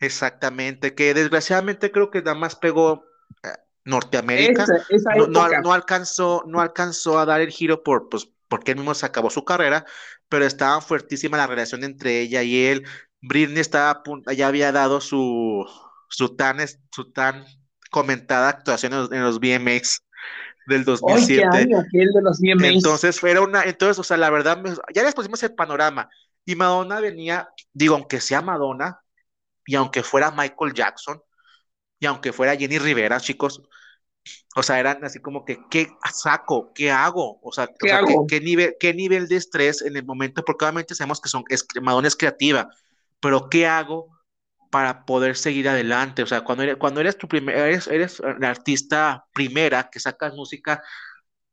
[0.00, 3.04] Exactamente, que desgraciadamente creo que nada más pegó
[3.42, 3.48] eh,
[3.84, 4.66] Norteamérica.
[5.62, 9.30] no, alcanzó, no alcanzó a dar el giro por, pues, porque él mismo se acabó
[9.30, 9.84] su carrera,
[10.28, 12.84] pero estaba fuertísima la relación entre ella y él.
[13.20, 14.02] Britney estaba,
[14.34, 15.66] ya había dado su,
[16.08, 16.58] su, tan,
[16.90, 17.44] su tan
[17.90, 20.02] comentada actuación en los, BMX
[20.66, 21.66] del 2007.
[21.66, 22.64] de los BMX.
[22.64, 24.62] Entonces, fue una, entonces, o sea, la verdad,
[24.94, 26.08] ya les pusimos el panorama.
[26.44, 29.00] Y Madonna venía, digo, aunque sea Madonna
[29.66, 31.20] y aunque fuera Michael Jackson,
[32.00, 33.62] y aunque fuera Jenny Rivera, chicos,
[34.56, 36.72] o sea, eran así como que, ¿qué saco?
[36.74, 37.38] ¿Qué hago?
[37.42, 37.68] O sea,
[38.28, 40.44] ¿qué, nivel, ¿qué nivel de estrés en el momento?
[40.44, 42.68] Porque obviamente sabemos que son, es, Madonna es creativa,
[43.20, 44.08] pero ¿qué hago
[44.70, 46.22] para poder seguir adelante?
[46.22, 50.34] O sea, cuando eres, cuando eres tu primer, eres, eres la artista primera que sacas
[50.34, 50.82] música,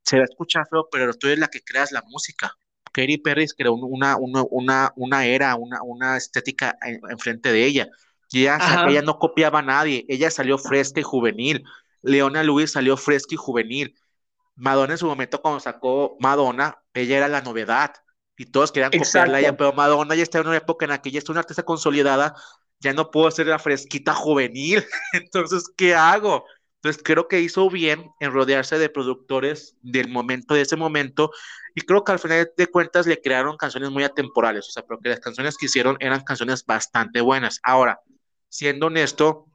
[0.03, 2.55] se va a escuchar feo, pero tú eres la que creas la música.
[2.91, 6.77] Katy Perry creó una, una, una, una era, una, una estética
[7.09, 7.89] enfrente de ella.
[8.31, 11.63] Y ella, ella no copiaba a nadie, ella salió fresca y juvenil.
[12.05, 13.95] Leona Lewis salió fresca y juvenil.
[14.55, 17.93] Madonna en su momento cuando sacó Madonna, ella era la novedad
[18.37, 21.11] y todos querían copiarla ella, pero Madonna ya está en una época en la que
[21.11, 22.35] ya es una artista consolidada,
[22.79, 26.45] ya no puedo ser la fresquita juvenil, entonces, ¿qué hago?
[26.75, 31.31] Entonces, creo que hizo bien en rodearse de productores del momento, de ese momento,
[31.73, 34.99] y creo que al final de cuentas le crearon canciones muy atemporales, o sea, pero
[34.99, 37.59] que las canciones que hicieron eran canciones bastante buenas.
[37.63, 38.01] Ahora,
[38.49, 39.47] siendo honesto,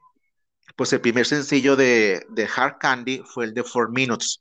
[0.80, 4.40] pues el primer sencillo de, de Hard Candy fue el de Four Minutes.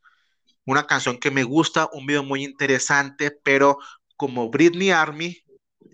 [0.66, 3.78] Una canción que me gusta, un video muy interesante, pero
[4.16, 5.36] como Britney Army,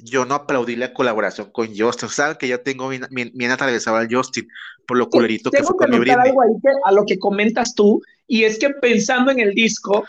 [0.04, 2.10] yo no aplaudí la colaboración con Justin.
[2.10, 4.48] Saben que yo tengo bien, bien, atravesado al Justin
[4.86, 6.28] por lo culerito que fue con mi Britney.
[6.28, 6.52] algo ahí
[6.84, 10.06] a lo que comentas tú, y es que pensando en el disco,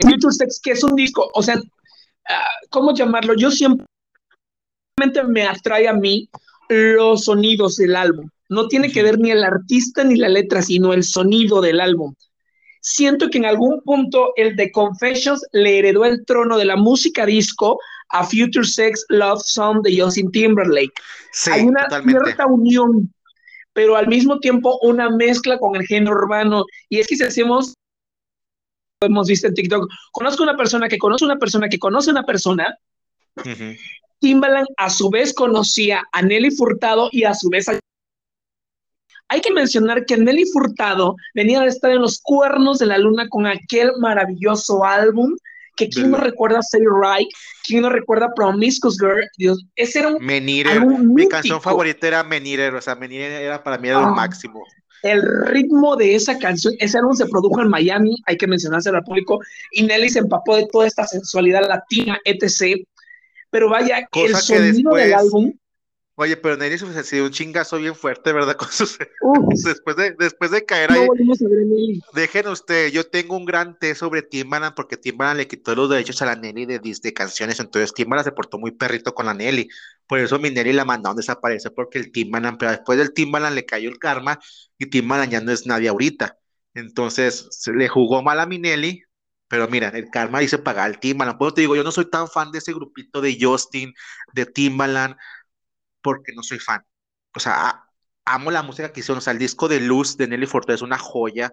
[0.00, 1.62] Future Sex, que es un disco, o sea,
[2.28, 3.34] ah, ¿cómo llamarlo?
[3.36, 3.86] Yo siempre
[5.28, 6.28] me atrae a mí
[6.68, 8.28] los sonidos del álbum.
[8.48, 12.14] No tiene que ver ni el artista ni la letra, sino el sonido del álbum.
[12.80, 17.26] Siento que en algún punto el de Confessions le heredó el trono de la música
[17.26, 20.92] disco a Future Sex Love Song de Justin Timberlake.
[21.50, 23.12] Hay una cierta unión,
[23.72, 26.64] pero al mismo tiempo una mezcla con el género urbano.
[26.88, 27.74] Y es que si hacemos,
[29.00, 32.78] hemos visto en TikTok, conozco una persona que conoce una persona que conoce una persona.
[34.20, 37.78] Timbaland a su vez conocía a Nelly Furtado y a su vez a
[39.28, 43.28] hay que mencionar que Nelly Furtado venía de estar en los cuernos de la luna
[43.28, 45.34] con aquel maravilloso álbum
[45.76, 47.28] que quién no recuerda Say Right,
[47.66, 52.68] quién no recuerda Promiscuous Girl, Dios, ese era un Menire, mi canción favorita era Menire,
[52.68, 54.64] o sea, Menire era para mí el ah, máximo.
[55.02, 59.04] El ritmo de esa canción, ese álbum se produjo en Miami, hay que mencionárselo al
[59.04, 59.38] público,
[59.72, 62.82] y Nelly se empapó de toda esta sensualidad latina, etc.
[63.56, 65.54] Pero vaya, el sonido del álbum
[66.18, 68.56] Oye, pero Nelly se ha sido un chingazo bien fuerte, ¿verdad?
[69.64, 71.06] después, de, después de caer ahí.
[72.14, 76.20] Dejen usted, yo tengo un gran té sobre Timbaland porque Timbaland le quitó los derechos
[76.22, 79.68] a la Nelly de, de canciones, entonces Timbaland se portó muy perrito con la Nelly.
[80.06, 83.64] Por eso mi Nelly la mandaron desaparecer porque el Timbaland, pero después del Timbaland le
[83.66, 84.38] cayó el karma
[84.78, 86.38] y Timbaland ya no es nadie ahorita.
[86.72, 89.02] Entonces se le jugó mal a mi Nelly,
[89.48, 91.38] pero mira, el karma dice pagar al Timbaland.
[91.38, 93.94] Por eso te digo, yo no soy tan fan de ese grupito de Justin,
[94.34, 95.16] de Timbaland
[96.02, 96.84] porque no soy fan.
[97.34, 97.84] O sea,
[98.24, 99.18] amo la música que hicieron.
[99.18, 101.52] O sea, el disco de Luz de Nelly Furtado es una joya,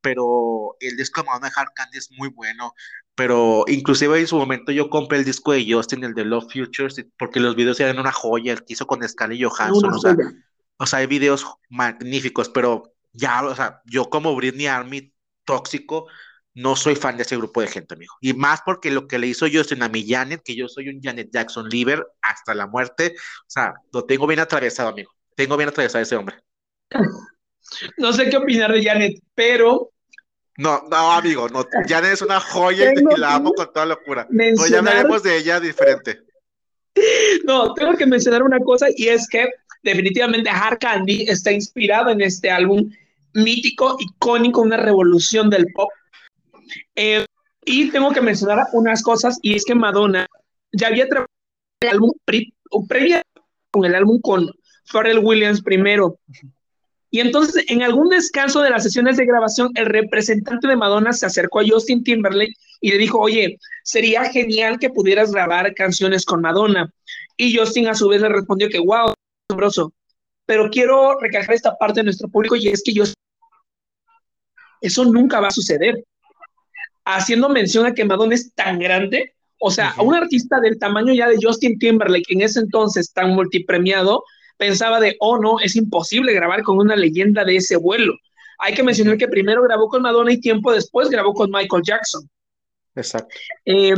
[0.00, 2.74] pero el disco de Madonna de Hard Candy es muy bueno.
[3.14, 7.04] Pero inclusive en su momento yo compré el disco de Justin, el de Love Futures,
[7.18, 9.92] porque los videos eran una joya, el que hizo con Scarlett Johansson.
[9.92, 10.16] O sea,
[10.78, 15.12] o sea, hay videos magníficos, pero ya, o sea, yo como Britney Army
[15.44, 16.06] tóxico,
[16.54, 18.14] no soy fan de ese grupo de gente, amigo.
[18.20, 21.00] Y más porque lo que le hizo Justin a mi Janet, que yo soy un
[21.00, 25.12] Janet Jackson liver hasta la muerte, o sea, lo tengo bien atravesado, amigo.
[25.36, 26.36] Tengo bien atravesado ese hombre.
[27.98, 29.92] No sé qué opinar de Janet, pero.
[30.56, 31.64] No, no, amigo, no.
[31.86, 34.26] Janet es una joya y la amo con toda locura.
[34.28, 36.20] No, ya hablaremos de ella diferente.
[37.44, 39.48] No, tengo que mencionar una cosa y es que
[39.82, 42.90] definitivamente Hard Candy está inspirado en este álbum
[43.32, 45.88] mítico, icónico, una revolución del pop
[46.94, 47.26] eh,
[47.64, 50.26] y tengo que mencionar unas cosas, y es que Madonna
[50.72, 51.28] ya había trabajado
[51.82, 52.12] el álbum
[52.88, 53.22] previa
[53.70, 54.50] con el álbum con
[54.90, 56.18] Pharrell Williams primero.
[57.12, 61.26] Y entonces, en algún descanso de las sesiones de grabación, el representante de Madonna se
[61.26, 66.40] acercó a Justin Timberlake y le dijo, oye, sería genial que pudieras grabar canciones con
[66.40, 66.92] Madonna.
[67.36, 69.12] Y Justin a su vez le respondió que, wow,
[69.48, 69.92] asombroso.
[70.46, 73.04] Pero quiero recalcar esta parte de nuestro público y es que yo
[74.80, 76.04] eso nunca va a suceder
[77.16, 81.28] haciendo mención a que Madonna es tan grande, o sea, un artista del tamaño ya
[81.28, 84.24] de Justin Timberlake, en ese entonces tan multipremiado,
[84.56, 88.14] pensaba de, oh no, es imposible grabar con una leyenda de ese vuelo.
[88.58, 92.28] Hay que mencionar que primero grabó con Madonna y tiempo después grabó con Michael Jackson.
[92.94, 93.34] Exacto.
[93.64, 93.94] Eh,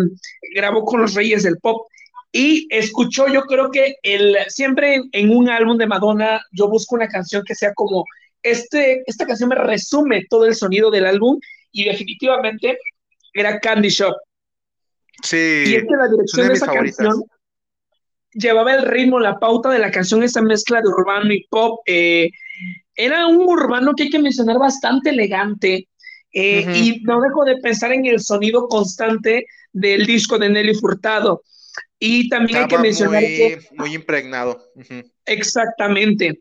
[0.55, 1.87] grabó con los Reyes del Pop
[2.31, 7.09] y escuchó, yo creo que el, siempre en, un álbum de Madonna, yo busco una
[7.09, 8.05] canción que sea como,
[8.43, 11.39] este, esta canción me resume todo el sonido del álbum
[11.73, 12.79] y definitivamente
[13.33, 14.15] era Candy Shop.
[15.23, 15.65] Sí.
[15.67, 17.25] Y es que la dirección de, esa canción
[18.33, 21.81] llevaba el ritmo, la pauta de la canción, esa mezcla de urbano y pop.
[21.87, 22.31] Eh,
[22.95, 25.89] era un urbano que hay que mencionar bastante elegante.
[26.35, 31.43] Eh, y no dejo de pensar en el sonido constante del disco de Nelly Furtado.
[31.99, 33.61] Y también hay que mencionar muy, que.
[33.77, 34.61] Muy impregnado.
[35.27, 36.41] Exactamente.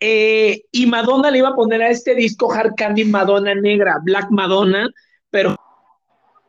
[0.00, 4.26] Eh, y Madonna le iba a poner a este disco Hard Candy Madonna Negra, Black
[4.30, 4.90] Madonna,
[5.36, 5.54] pero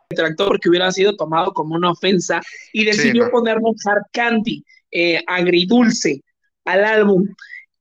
[0.10, 2.40] retractó porque hubiera sido tomado como una ofensa
[2.72, 6.22] y decidió ponernos Hard Candy, eh, agridulce,
[6.64, 7.28] al álbum.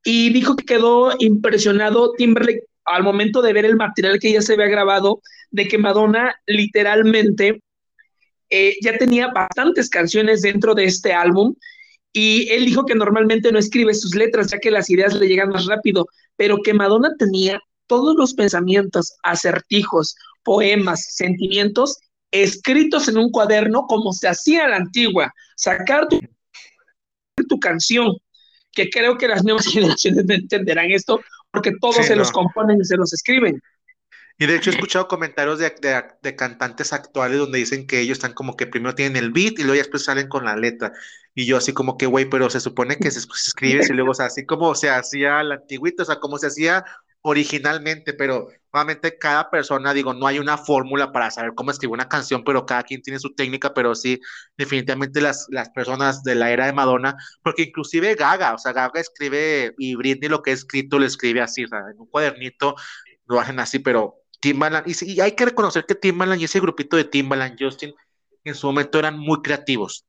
[0.04, 4.54] Y dijo que quedó impresionado Timberlake al momento de ver el material que ya se
[4.54, 5.20] había grabado,
[5.52, 7.62] de que Madonna literalmente
[8.50, 11.54] eh, ya tenía bastantes canciones dentro de este álbum
[12.12, 15.50] y él dijo que normalmente no escribe sus letras ya que las ideas le llegan
[15.50, 21.98] más rápido, pero que Madonna tenía todos los pensamientos, acertijos, poemas, sentimientos
[22.30, 26.20] escritos en un cuaderno como se hacía a la antigua, sacar tu,
[27.48, 28.16] tu canción,
[28.72, 32.96] que creo que las nuevas generaciones entenderán esto porque todos se los componen y se
[32.96, 33.60] los escriben.
[34.38, 35.72] Y de hecho he escuchado comentarios de,
[36.22, 39.62] de, cantantes actuales donde dicen que ellos están como que primero tienen el beat y
[39.62, 40.92] luego después salen con la letra.
[41.34, 44.14] Y yo así como que, güey, pero se supone que se, escribe y luego, o
[44.14, 46.84] sea, así como se hacía la antigüita, o sea, como se hacía
[47.28, 52.08] originalmente, pero obviamente cada persona, digo, no hay una fórmula para saber cómo escribir una
[52.08, 54.20] canción, pero cada quien tiene su técnica, pero sí,
[54.56, 59.00] definitivamente las, las personas de la era de Madonna, porque inclusive Gaga, o sea, Gaga
[59.00, 62.76] escribe y Britney lo que ha escrito lo escribe así, o sea, en un cuadernito
[63.26, 66.96] lo hacen así, pero Timbaland, y, y hay que reconocer que Timbaland y ese grupito
[66.96, 67.92] de Timbaland, Justin,
[68.44, 70.06] en su momento eran muy creativos.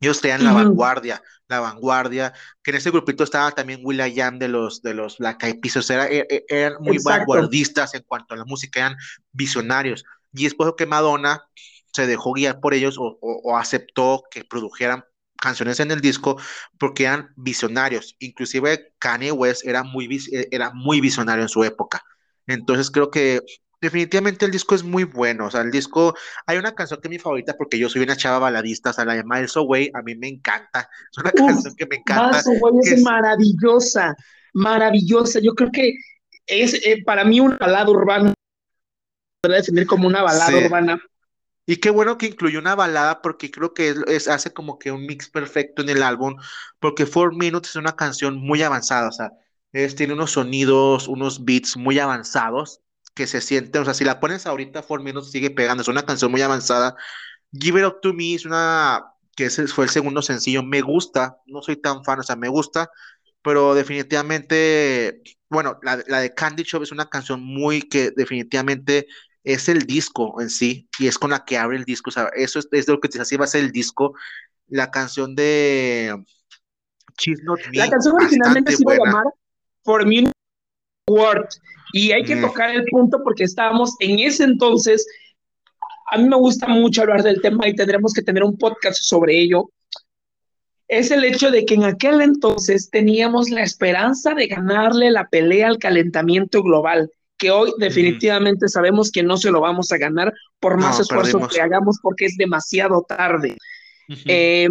[0.00, 4.82] Ellos tenían la vanguardia, la vanguardia, que en ese grupito estaba también Will.i.am de los,
[4.82, 8.44] de los Black Eyed Peas, era, e, e, eran muy vanguardistas en cuanto a la
[8.44, 8.96] música, eran
[9.32, 10.04] visionarios.
[10.32, 11.44] Y es por eso que Madonna
[11.92, 15.04] se dejó guiar por ellos o, o, aceptó que produjeran
[15.36, 16.40] canciones en el disco
[16.78, 18.16] porque eran visionarios.
[18.18, 20.08] Inclusive Kanye West era muy,
[20.50, 22.02] era muy visionario en su época.
[22.46, 23.42] Entonces creo que
[23.82, 25.46] definitivamente el disco es muy bueno.
[25.46, 26.14] O sea, el disco,
[26.46, 29.04] hay una canción que es mi favorita porque yo soy una chava baladista, o sea,
[29.04, 30.88] la de Miles Away, a mí me encanta.
[31.12, 32.42] Es una canción que me encanta.
[32.44, 34.16] Miles Away es, maravillosa,
[34.54, 35.40] maravillosa.
[35.40, 35.94] Yo creo que
[36.46, 38.32] es eh, para mí una balada urbana.
[39.42, 41.02] Podría definir como una balada urbana.
[41.66, 45.06] Y qué bueno que incluyó una balada porque creo que es, hace como que un
[45.06, 46.36] mix perfecto en el álbum,
[46.78, 49.32] porque Four Minutes es una canción muy avanzada, o sea,
[49.72, 52.82] es, tiene unos sonidos, unos beats muy avanzados
[53.14, 56.04] que se sienten, o sea, si la pones ahorita, Four Minutes sigue pegando, es una
[56.04, 56.96] canción muy avanzada.
[57.52, 59.04] Give It Up To Me es una,
[59.36, 62.48] que ese fue el segundo sencillo, me gusta, no soy tan fan, o sea, me
[62.48, 62.90] gusta,
[63.42, 69.06] pero definitivamente, bueno, la, de Candy Shop es una canción muy que definitivamente
[69.44, 72.30] es el disco en sí, y es con la que abre el disco, o sea,
[72.34, 74.14] eso es, es lo que así va a ser el disco.
[74.68, 76.24] La canción de
[77.18, 77.78] She's Not Me.
[77.78, 79.24] La canción originalmente se iba a llamar
[79.84, 80.30] For Me
[81.08, 81.48] Word.
[81.92, 82.40] Y hay que mm.
[82.40, 85.06] tocar el punto porque estábamos en ese entonces,
[86.10, 89.38] a mí me gusta mucho hablar del tema y tendremos que tener un podcast sobre
[89.38, 89.70] ello.
[90.88, 95.68] Es el hecho de que en aquel entonces teníamos la esperanza de ganarle la pelea
[95.68, 100.78] al calentamiento global, que hoy definitivamente sabemos que no se lo vamos a ganar por
[100.78, 103.56] más esfuerzo que hagamos porque es demasiado tarde.
[104.26, 104.68] Eh,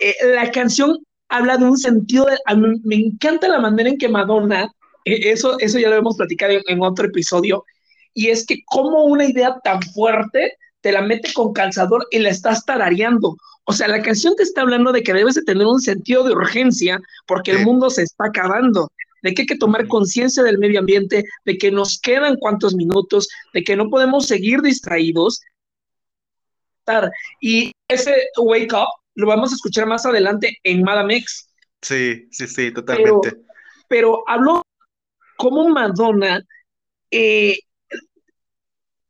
[0.00, 2.36] eh, la canción habla de un sentido, de,
[2.84, 4.68] me encanta la manera en que Madonna
[5.04, 7.64] eso, eso ya lo hemos platicado en, otro episodio,
[8.14, 12.30] y es que como una idea tan fuerte te la mete con calzador y la
[12.30, 13.36] estás tarareando.
[13.64, 16.32] O sea, la canción te está hablando de que debes de tener un sentido de
[16.32, 18.90] urgencia porque el mundo se está acabando,
[19.22, 23.28] de que hay que tomar conciencia del medio ambiente, de que nos quedan cuantos minutos,
[23.54, 25.40] de que no podemos seguir distraídos.
[27.40, 31.48] Y ese Wake Up lo vamos a escuchar más adelante en Madame X.
[31.80, 33.30] Sí, sí, sí, totalmente.
[33.30, 33.42] Pero,
[33.88, 34.62] pero hablo
[35.42, 36.46] cómo Madonna
[37.10, 37.58] eh,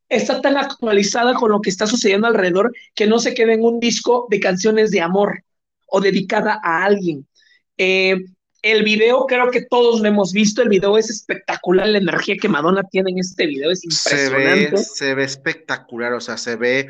[0.09, 3.79] está tan actualizada con lo que está sucediendo alrededor que no se queda en un
[3.79, 5.44] disco de canciones de amor
[5.88, 7.27] o dedicada a alguien.
[7.77, 8.17] Eh,
[8.63, 12.48] el video, creo que todos lo hemos visto, el video es espectacular, la energía que
[12.48, 14.79] Madonna tiene en este video es impresionante.
[14.79, 16.88] Se ve, espectacular, o sea, se ve...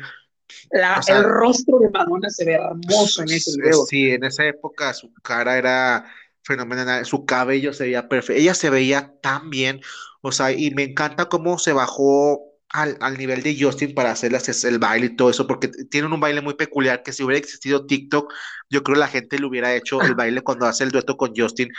[0.71, 3.85] el rostro de Madonna se ve hermoso en ese video.
[3.87, 6.05] Sí, en esa época su cara era
[6.43, 9.81] fenomenal, su cabello se veía perfecto, ella se veía tan bien,
[10.21, 14.79] o sea, y me encanta cómo se bajó al, nivel de Justin para hacerles el
[14.79, 18.33] baile y todo eso, porque tienen un baile muy peculiar que si hubiera existido TikTok,
[18.69, 21.69] yo creo la gente le hubiera hecho el baile cuando hace el dueto con Justin.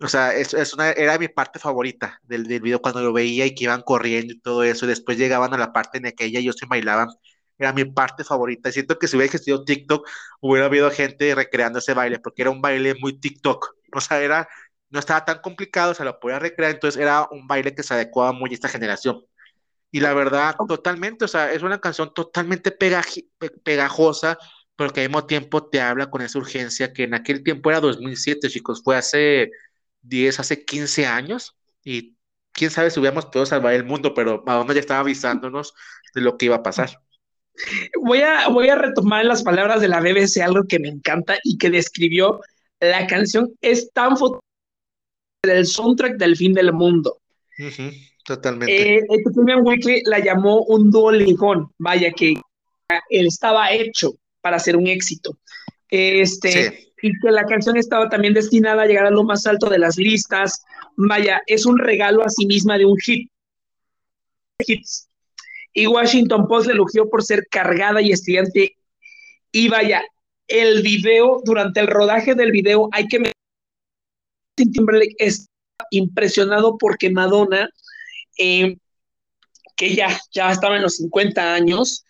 [0.00, 3.46] O sea, es, es una, era mi parte favorita del, del video cuando lo veía
[3.46, 6.12] y que iban corriendo y todo eso, y después llegaban a la parte en la
[6.12, 7.08] que ella y Justin bailaban
[7.64, 8.72] era mi parte favorita.
[8.72, 10.08] Siento que si hubiera existido TikTok,
[10.40, 13.74] hubiera habido gente recreando ese baile, porque era un baile muy TikTok.
[13.94, 14.48] O sea, era
[14.90, 18.32] no estaba tan complicado, se lo podía recrear, entonces era un baile que se adecuaba
[18.32, 19.24] muy a esta generación.
[19.92, 24.38] Y la verdad, totalmente, o sea, es una canción totalmente pegajosa,
[24.76, 27.80] pero que al mismo tiempo te habla con esa urgencia que en aquel tiempo era
[27.80, 29.50] 2007, chicos, fue hace
[30.02, 32.16] 10, hace 15 años, y
[32.52, 35.74] quién sabe si hubiéramos podido salvar el mundo, pero Madonna ya estaba avisándonos
[36.14, 37.00] de lo que iba a pasar.
[38.02, 41.58] Voy a, voy a retomar las palabras de la BBC, algo que me encanta y
[41.58, 42.40] que describió
[42.80, 44.14] la canción es tan
[45.42, 47.18] del soundtrack del fin del mundo.
[48.24, 48.96] totalmente.
[48.96, 49.06] Eh,
[49.62, 52.34] Weekly la llamó un duoligón, vaya que
[53.10, 55.38] él estaba hecho para ser un éxito.
[55.90, 59.78] Este, y que la canción estaba también destinada a llegar a lo más alto de
[59.78, 60.64] las listas.
[60.96, 63.30] Vaya, es un regalo a sí misma de un hit.
[64.66, 65.09] Hits.
[65.72, 68.76] Y Washington Post le elogió por ser cargada y estudiante.
[69.52, 70.02] Y vaya,
[70.48, 73.32] el video, durante el rodaje del video, hay que
[74.56, 75.48] Timberlake es
[75.90, 77.68] impresionado porque Madonna,
[78.38, 78.76] eh,
[79.76, 82.04] que ya, ya estaba en los 50 años,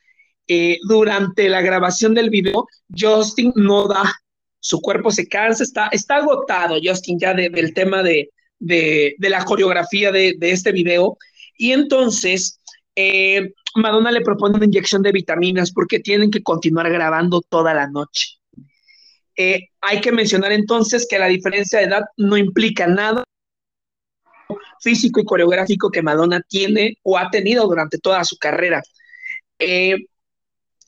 [0.49, 2.67] eh, durante la grabación del video,
[2.99, 4.03] Justin no da,
[4.59, 8.31] su cuerpo se cansa, está, está agotado Justin ya del tema de,
[9.19, 11.17] la coreografía de, este video.
[11.57, 12.59] Y entonces
[12.97, 17.89] eh, Madonna le propone una inyección de vitaminas porque tienen que continuar grabando toda la
[17.89, 18.39] noche.
[19.37, 23.25] Eh, hay que mencionar entonces que la diferencia de edad no implica nada
[24.81, 28.83] físico y coreográfico que Madonna tiene o ha tenido durante toda su carrera.
[29.59, 29.97] Eh,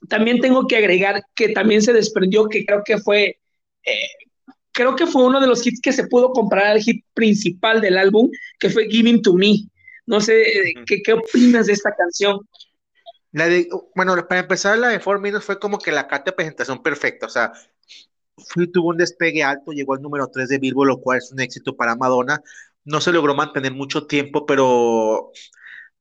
[0.09, 3.39] también tengo que agregar que también se desprendió que creo que fue
[4.73, 7.99] creo que fue uno de los hits que se pudo comparar al hit principal del
[7.99, 9.69] álbum, que fue Giving to Me.
[10.07, 12.41] No sé, ¿qué, ¿qué, opinas de esta canción?
[13.33, 16.37] La de, bueno, para empezar, la de Four Minutes fue como que la carta de
[16.37, 17.53] presentación perfecta, o sea,
[18.73, 21.77] tuvo un despegue alto, llegó al número 3 de Billboard, lo cual es un éxito
[21.77, 22.43] para Madonna.
[22.85, 25.31] No se logró mantener mucho tiempo, pero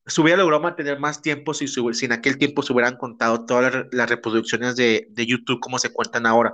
[0.05, 3.85] se hubiera logrado mantener más tiempo si, si en aquel tiempo se hubieran contado todas
[3.91, 6.53] las, reproducciones de, de, YouTube como se cuentan ahora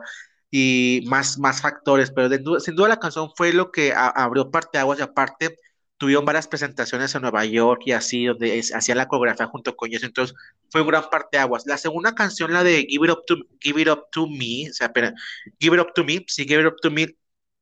[0.52, 5.00] y más, más factores, pero sin duda la canción fue lo que abrió parte aguas
[5.00, 5.58] y aparte
[5.98, 10.04] tuvieron varias presentaciones en Nueva York y así, donde hacía la coreografía junto con ellos,
[10.04, 10.36] entonces
[10.70, 11.66] fue un gran parte aguas.
[11.66, 14.74] La segunda canción, la de Give It Up to, Give It Up to Me, o
[14.74, 15.14] sea, espera,
[15.60, 17.08] Give It Up to Me, sí, Give It Up to Me,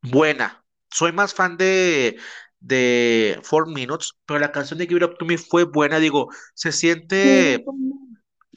[0.02, 0.64] buena.
[0.92, 2.18] Soy más fan de,
[2.60, 6.30] de Four Minutes, pero la canción de Give It Up to Me fue buena, digo,
[6.54, 7.64] se siente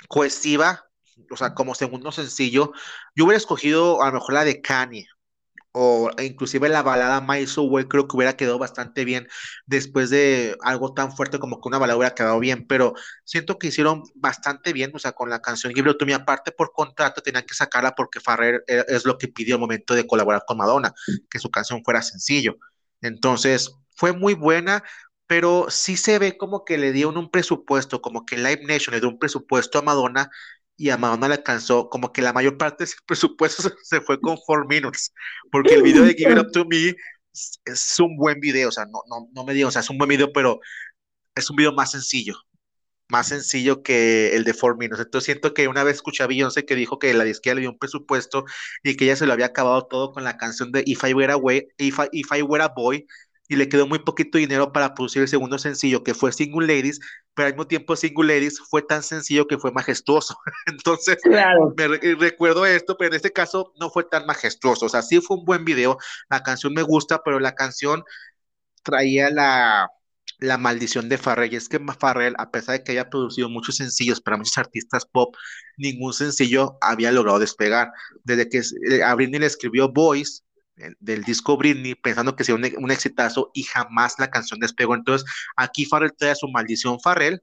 [0.09, 0.85] cohesiva,
[1.31, 2.73] o sea, como segundo sencillo.
[3.15, 5.07] Yo hubiera escogido a lo mejor la de Kanye,
[5.73, 9.29] o inclusive la balada My So Well creo que hubiera quedado bastante bien
[9.67, 12.95] después de algo tan fuerte como que una balada hubiera quedado bien, pero
[13.25, 16.73] siento que hicieron bastante bien, o sea, con la canción Give It To aparte por
[16.73, 20.45] contrato tenían que sacarla porque Farrer e, es lo que pidió al momento de colaborar
[20.47, 20.93] con Madonna,
[21.31, 22.57] que su canción fuera sencillo.
[23.01, 24.83] Entonces, fue muy buena,
[25.27, 29.01] pero sí se ve como que le dieron un presupuesto, como que Live Nation le
[29.01, 30.31] dio un presupuesto a Madonna
[30.79, 34.21] y a Madonna le alcanzó como que la mayor parte de ese presupuesto se fue
[34.21, 35.13] con Four Minutes,
[35.53, 36.95] porque el video de Give It Up To Me
[37.67, 39.99] es, un buen video, o sea, no, no, no me digo, o sea, es un
[39.99, 40.61] buen video, pero
[41.35, 42.35] es un video más sencillo,
[43.09, 45.01] más sencillo que el de Four Minutes.
[45.05, 47.71] Entonces siento que una vez escuché a Beyoncé que dijo que la disquera le dio
[47.71, 48.45] un presupuesto
[48.83, 51.33] y que ella se lo había acabado todo con la canción de If I Were
[51.33, 53.07] a, Way, If I, If I Were a Boy,
[53.49, 57.01] y le quedó muy poquito dinero para producir el segundo sencillo, que fue Single Ladies,
[57.35, 60.37] pero al mismo tiempo Single Ladies fue tan sencillo que fue majestuoso.
[60.67, 64.87] Entonces, me recuerdo esto, pero en este caso no fue tan majestuoso.
[64.87, 65.97] O sea, sí fue un buen video,
[66.31, 68.05] la canción me gusta, pero la canción
[68.83, 69.89] traía la,
[70.41, 71.53] la maldición de Farrell.
[71.53, 75.07] Y es que Farrell, a pesar de que haya producido muchos sencillos para muchos artistas
[75.07, 75.35] pop,
[75.79, 77.91] ningún sencillo había logrado despegar.
[78.25, 80.45] Desde que eh, Britney le escribió Boys,
[81.01, 84.95] del disco Britney pensando que sería un, un, exitazo y jamás la canción despegó.
[84.95, 87.43] Entonces, aquí Farrell trae su maldición Farrell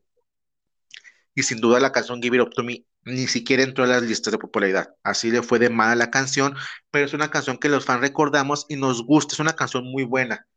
[1.34, 4.04] y sin duda la canción Give It Up To Me ni siquiera entró a las
[4.04, 4.96] listas de popularidad.
[5.04, 6.56] Así le fue de mala la canción,
[6.92, 10.04] pero es una canción que los fans recordamos y nos gusta, es una canción muy
[10.04, 10.48] buena.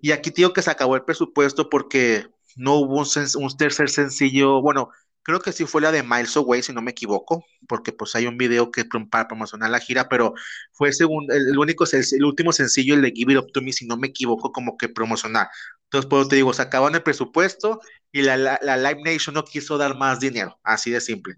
[0.00, 3.06] Y aquí digo que se acabó el presupuesto porque no hubo un,
[3.44, 4.90] un tercer sencillo, bueno,
[5.26, 8.28] Creo que sí fue la de Miles Away, si no me equivoco, porque pues hay
[8.28, 10.34] un video que para promocionar la gira, pero
[10.70, 13.88] fue según, el, único, el último sencillo, el de Give It Up To Me, si
[13.88, 15.48] no me equivoco, como que promocionar.
[15.82, 17.80] Entonces, pues te digo, se acabó en el presupuesto
[18.12, 21.34] y la, Live Nation no quiso dar más dinero, así de simple.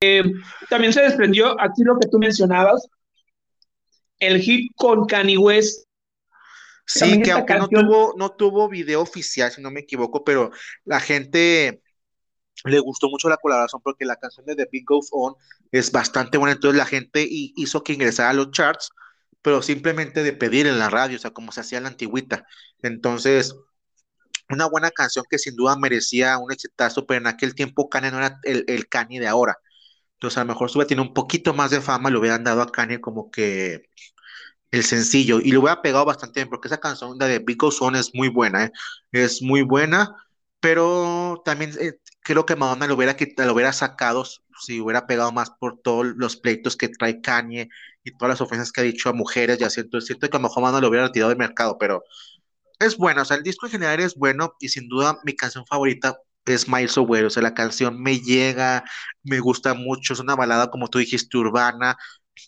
[0.00, 0.24] Eh,
[0.68, 2.84] también se desprendió aquí lo que tú mencionabas,
[4.18, 5.85] el hit con Kanye West
[6.86, 10.50] Sí, que aunque no tuvo, no tuvo video oficial, si no me equivoco, pero
[10.84, 11.82] la gente
[12.64, 15.34] le gustó mucho la colaboración porque la canción de The Big Goes On
[15.72, 18.90] es bastante buena, entonces la gente hizo que ingresara a los charts,
[19.42, 22.46] pero simplemente de pedir en la radio, o sea, como se hacía en la antigüita.
[22.82, 23.54] Entonces,
[24.48, 28.18] una buena canción que sin duda merecía un exitazo, pero en aquel tiempo Kanye no
[28.18, 29.58] era el, el Kanye de ahora.
[30.14, 32.72] Entonces, a lo mejor si tiene un poquito más de fama, le hubieran dado a
[32.72, 33.90] Kanye como que
[34.76, 38.14] el sencillo y lo hubiera pegado bastante bien, porque esa canción de Big Son es
[38.14, 38.72] muy buena, ¿eh?
[39.12, 40.14] es muy buena,
[40.60, 44.24] pero también eh, creo que Madonna lo hubiera, lo hubiera sacado
[44.60, 47.68] si hubiera pegado más por todos los pleitos que trae Kanye
[48.04, 49.80] y todas las ofensas que ha dicho a mujeres y así.
[49.80, 52.02] Entonces siento que a lo mejor Madonna lo hubiera retirado del mercado, pero
[52.78, 55.66] es bueno, o sea, el disco en general es bueno y sin duda mi canción
[55.66, 58.84] favorita es Miles Away, o sea, la canción me llega,
[59.24, 61.96] me gusta mucho, es una balada como tú dijiste, urbana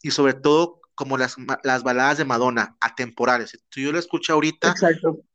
[0.03, 3.57] y sobre todo como las, las baladas de Madonna, atemporales.
[3.70, 4.74] Si yo lo escucho ahorita,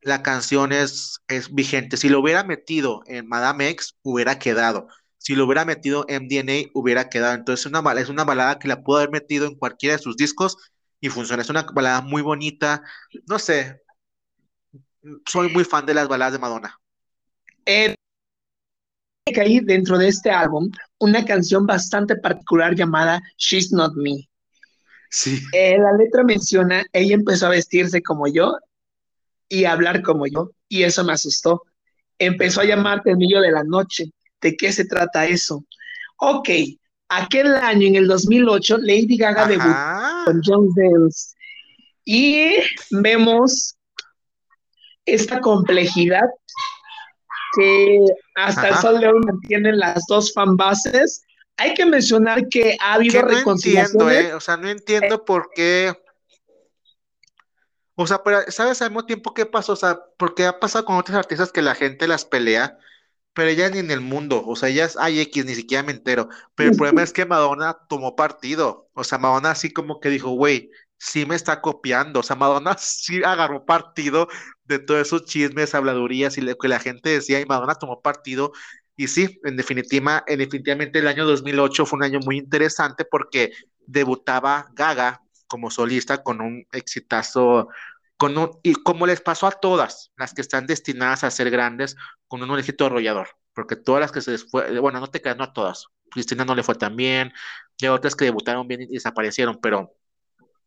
[0.02, 1.96] la canción es, es vigente.
[1.96, 4.90] Si lo hubiera metido en Madame X, hubiera quedado.
[5.20, 7.36] Si lo hubiera metido en DNA, hubiera quedado.
[7.36, 10.58] Entonces una, es una balada que la pudo haber metido en cualquiera de sus discos
[11.00, 11.44] y funciona.
[11.44, 12.84] Es una balada muy bonita.
[13.26, 13.82] No sé,
[15.26, 16.78] soy muy fan de las baladas de Madonna.
[17.66, 17.96] Eh,
[19.40, 24.28] hay dentro de este álbum una canción bastante particular llamada She's Not Me.
[25.14, 25.40] Sí.
[25.52, 28.58] Eh, la letra menciona, ella empezó a vestirse como yo
[29.48, 31.62] y a hablar como yo, y eso me asustó.
[32.18, 34.12] Empezó a llamarte en medio de la noche.
[34.42, 35.64] ¿De qué se trata eso?
[36.18, 36.50] Ok,
[37.10, 39.76] aquel año, en el 2008, Lady Gaga debutó
[40.26, 41.36] con John Dance
[42.06, 42.56] y
[42.90, 43.76] vemos
[45.06, 46.28] esta complejidad
[47.56, 48.00] que
[48.36, 51.24] hasta el sol de hoy mantienen las dos fanbases.
[51.58, 54.26] Hay que mencionar que ha habido reconciliaciones.
[54.26, 54.34] ¿eh?
[54.34, 55.94] O sea, no entiendo por qué.
[57.96, 59.74] O sea, pero, ¿sabes al mismo tiempo qué pasó?
[59.74, 62.78] O sea, porque ha pasado con otros artistas que la gente las pelea,
[63.34, 64.44] pero ella ni en el mundo.
[64.46, 66.28] O sea, ellas, hay X, ni siquiera me entero.
[66.56, 68.90] Pero el problema es que Madonna tomó partido.
[68.94, 72.22] O sea, Madonna así como que dijo, güey, sí me está copiando.
[72.22, 74.28] O sea, Madonna sí agarró partido
[74.66, 78.54] de todos esos chismes, habladurías y lo que la gente decía, y Madonna tomó partido.
[78.96, 83.52] Y sí, en definitiva, en definitivamente el año 2008 fue un año muy interesante porque
[83.86, 87.70] debutaba Gaga como solista con un exitazo,
[88.18, 91.96] con un, y como les pasó a todas las que están destinadas a ser grandes,
[92.28, 95.44] con un éxito arrollador, porque todas las que se fue, bueno, no te quedan, no
[95.46, 97.34] a todas, Cristina no le fue tan bien,
[97.78, 99.96] y otras que debutaron bien y desaparecieron, pero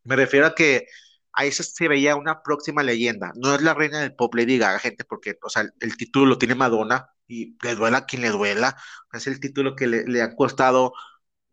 [0.04, 0.86] me refiero a que
[1.32, 3.32] ahí se, veía una próxima leyenda.
[3.36, 6.38] No es la reina del pop Lady Gaga, gente, porque, o sea, el, título lo
[6.38, 8.76] tiene Madonna y le duela quien le duela.
[9.12, 10.92] Es el título que le, ha costado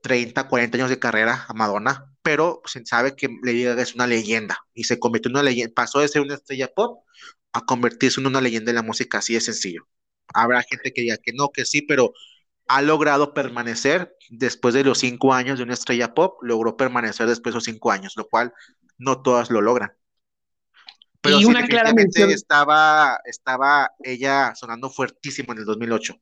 [0.01, 4.07] 30, 40 años de carrera a Madonna, pero se sabe que Lady Gaga es una
[4.07, 5.73] leyenda y se convirtió en una leyenda.
[5.75, 7.05] Pasó de ser una estrella pop
[7.53, 9.87] a convertirse en una leyenda de la música, así de sencillo.
[10.33, 12.13] Habrá gente que diga que no, que sí, pero
[12.67, 17.53] ha logrado permanecer después de los cinco años de una estrella pop, logró permanecer después
[17.53, 18.53] de los cinco años, lo cual
[18.97, 19.91] no todas lo logran.
[21.23, 22.29] Pero y una clara mención.
[22.29, 26.19] Estaba, estaba ella sonando fuertísimo en el 2008.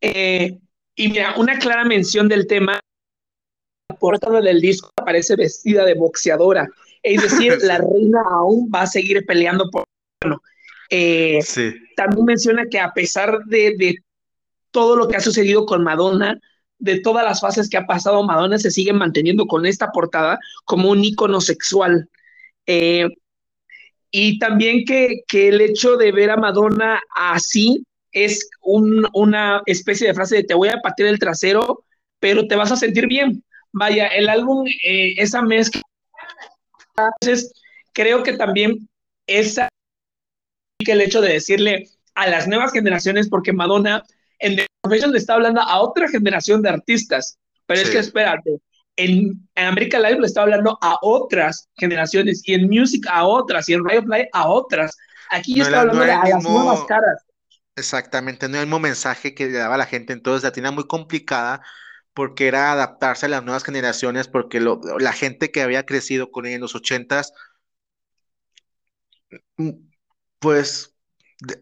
[0.00, 0.58] Eh,
[0.96, 2.80] y mira, una clara mención del tema,
[3.88, 6.68] la portada del disco aparece vestida de boxeadora,
[7.00, 9.84] es decir, la reina aún va a seguir peleando por...
[10.20, 10.42] Bueno,
[10.90, 11.38] eh,
[11.94, 13.98] También menciona que a pesar de, de
[14.72, 16.40] todo lo que ha sucedido con Madonna,
[16.78, 20.90] de todas las fases que ha pasado Madonna, se sigue manteniendo con esta portada como
[20.90, 22.10] un icono sexual.
[22.66, 23.08] Eh,
[24.10, 30.36] y también que, el hecho de ver a Madonna así es una especie de frase
[30.36, 31.84] de te voy a partir el trasero,
[32.20, 33.42] pero te vas a sentir bien.
[33.72, 35.80] Vaya, el álbum, eh, esa mezcla.
[37.20, 37.52] Entonces,
[37.94, 38.86] creo que también
[39.26, 39.68] esa
[40.84, 44.04] que el hecho de decirle a las nuevas generaciones, porque Madonna
[44.38, 48.58] en The Confession le está hablando a otra generación de artistas, pero es que espérate,
[48.96, 53.68] en, en America Live le está hablando a otras generaciones y en Music a otras
[53.68, 54.96] y en Radio Play a otras.
[55.30, 57.24] Aquí ya está hablando a las nuevas caras.
[57.74, 60.70] Exactamente, no es el mismo mensaje que le daba a la gente, entonces la tenía
[60.70, 61.62] muy complicada
[62.12, 66.56] porque era adaptarse a las nuevas generaciones, porque la gente que había crecido con ella
[66.56, 67.32] en los ochentas,
[69.56, 69.70] mm,
[70.38, 70.92] pues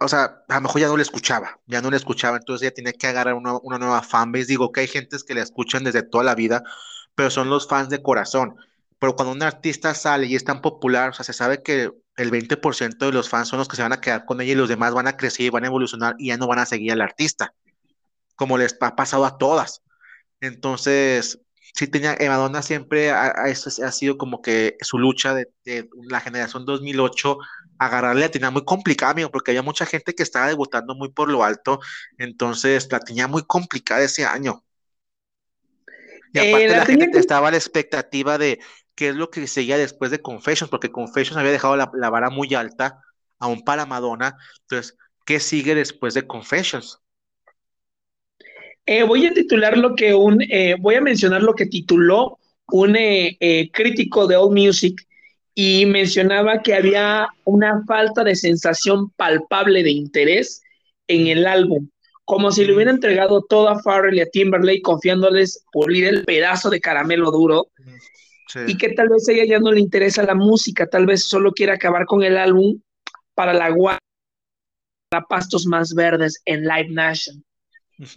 [0.01, 2.75] o sea, a lo mejor ya no le escuchaba, ya no le escuchaba, entonces ya
[2.75, 4.47] tiene que agarrar una, una nueva fanbase.
[4.47, 6.63] Digo que hay gentes que le escuchan desde toda la vida,
[7.21, 8.57] pero son los fans de corazón.
[8.99, 12.31] Pero cuando un artista sale y es tan popular, o sea, se sabe que el
[12.31, 14.71] 20% de los fans son los que se van a quedar con ella y los
[14.71, 17.53] demás van a crecer van a evolucionar y ya no van a seguir al artista,
[18.37, 19.83] como les ha pasado a todas.
[20.41, 21.39] Entonces,
[21.75, 26.21] sí tenía, Madonna siempre ha, ha, ha sido como que su lucha de, de la
[26.21, 27.37] generación 2008
[27.79, 31.31] agarrarle la tenía muy complicada, amigo, porque había mucha gente que estaba debutando muy por
[31.31, 31.81] lo alto,
[32.17, 34.65] entonces la tenía muy complicada ese año.
[36.33, 38.61] Y aparte eh, la, gente estaba a la expectativa de
[38.95, 42.31] qué es lo que seguía después de Confessions, porque Confessions había dejado la, la vara
[42.31, 43.01] muy alta,
[43.39, 44.37] aún para Madonna.
[44.63, 47.01] Entonces, ¿qué sigue después de Confessions?
[48.87, 52.39] Eh, voy a titular lo que un, eh, voy a mencionar lo que tituló
[52.73, 55.07] un eh, crítico de Old Music
[55.55, 60.63] y mencionaba que había una falta de sensación palpable de interés
[61.07, 61.89] en el álbum,
[62.31, 66.71] como si le hubiera entregado todo a Farrell y a Timberlake confiándoles pulir el pedazo
[66.71, 67.73] de caramelo duro
[68.69, 71.51] y que tal vez a ella ya no le interesa la música, tal vez solo
[71.51, 72.81] quiere acabar con el álbum
[73.35, 73.75] para la
[75.09, 77.45] para pastos más verdes en Live Nation.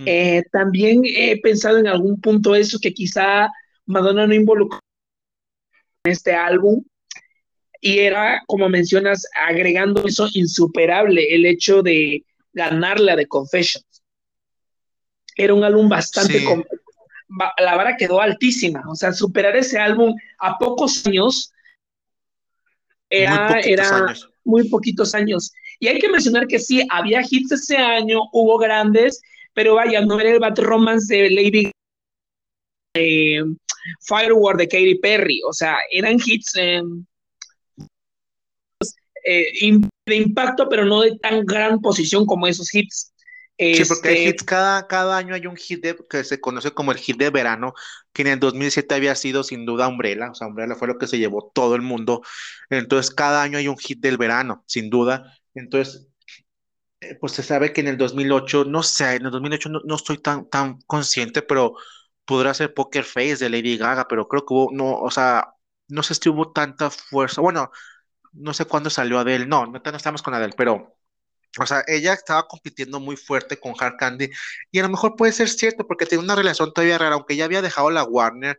[0.06, 3.50] Eh, también he pensado en algún punto eso, que quizá
[3.88, 4.78] Madonna no involucró
[6.06, 6.84] en este álbum
[7.82, 13.93] y era, como mencionas, agregando eso insuperable, el hecho de ganarla de Confessions.
[15.36, 16.44] Era un álbum bastante...
[17.58, 21.52] La vara quedó altísima, o sea, superar ese álbum a pocos años
[23.10, 24.14] era, era
[24.44, 25.52] muy poquitos años.
[25.80, 29.22] Y hay que mencionar que sí, había hits ese año, hubo grandes,
[29.54, 31.72] pero vaya, no era el Bad Romance de Lady
[32.96, 33.44] eh,
[34.02, 36.84] Firework de Katy Perry, o sea, eran hits eh,
[40.06, 43.13] de impacto, pero no de tan gran posición como esos hits.
[43.72, 46.92] Sí, porque hay este, hits, cada, cada año hay un hit que se conoce como
[46.92, 47.74] el hit de verano,
[48.12, 51.08] que en el 2007 había sido sin duda Umbrella, o sea, Umbrella fue lo que
[51.08, 52.22] se llevó todo el mundo,
[52.70, 56.08] entonces cada año hay un hit del verano, sin duda, entonces
[57.02, 60.18] eh, pues se sabe que en el 2008, no sé, en el 2008 no, estoy
[60.20, 61.76] tan, tan consciente, pero
[62.26, 65.54] podrá ser Poker Face de Lady Gaga, pero creo que hubo, no, o sea,
[65.88, 67.72] no sé si hubo tanta fuerza, bueno,
[68.34, 70.98] no sé cuándo salió Adele, no, no, no estamos con Adele, pero,
[71.60, 74.30] o sea, ella estaba compitiendo muy fuerte con Hard Candy,
[74.72, 77.46] y a lo mejor puede ser cierto, porque tiene una relación todavía rara, aunque ya
[77.46, 78.58] había dejado la Warner,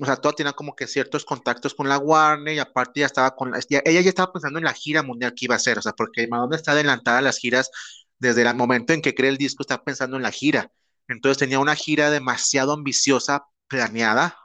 [0.00, 3.34] o sea, todo tenía como que ciertos contactos con la Warner y aparte ya estaba
[3.34, 5.92] con, ella ya estaba pensando en la gira mundial que iba a hacer, o sea,
[5.92, 7.70] porque Madonna está adelantada a las giras
[8.18, 10.70] desde el momento en que crea el disco, está pensando en la gira.
[11.08, 14.36] Entonces tenía una gira demasiado ambiciosa planeada,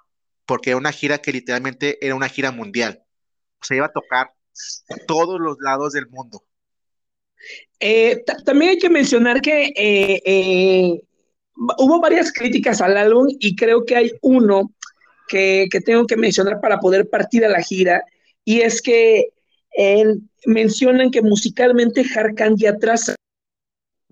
[0.45, 3.03] porque era una gira que literalmente era una gira mundial.
[3.61, 4.33] O sea, iba a tocar
[5.07, 6.43] todos los lados del mundo.
[7.79, 11.01] Eh, también hay que mencionar que eh, eh,
[11.77, 14.71] hubo varias críticas al álbum y creo que hay uno
[15.27, 18.03] que, tengo que mencionar para poder partir a la gira,
[18.43, 19.29] y es que
[20.45, 23.13] mencionan que musicalmente Harkan ya atrás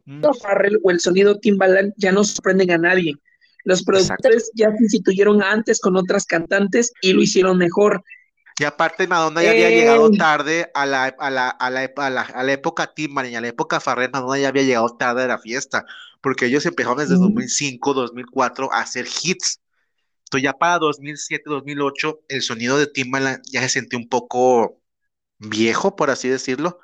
[0.06, 0.24] mm.
[0.42, 3.14] Farrell o el sonido Timbaland ya no sorprenden a nadie.
[3.64, 8.04] Los productores ya se instituyeron antes con otras cantantes y lo hicieron mejor.
[8.60, 12.44] Y aparte Madonna ya había llegado eh, tarde a la, a la, a la, a
[12.44, 15.40] la, época Timbaland y a la época Farrell, Madonna ya había llegado tarde a la
[15.40, 15.86] fiesta,
[16.22, 19.60] porque ellos empezaron desde 2005, 2004 a hacer hits
[20.38, 24.82] ya para 2007, 2008, el sonido de Timbaland ya se sentía un poco
[25.40, 26.80] viejo, por así decirlo.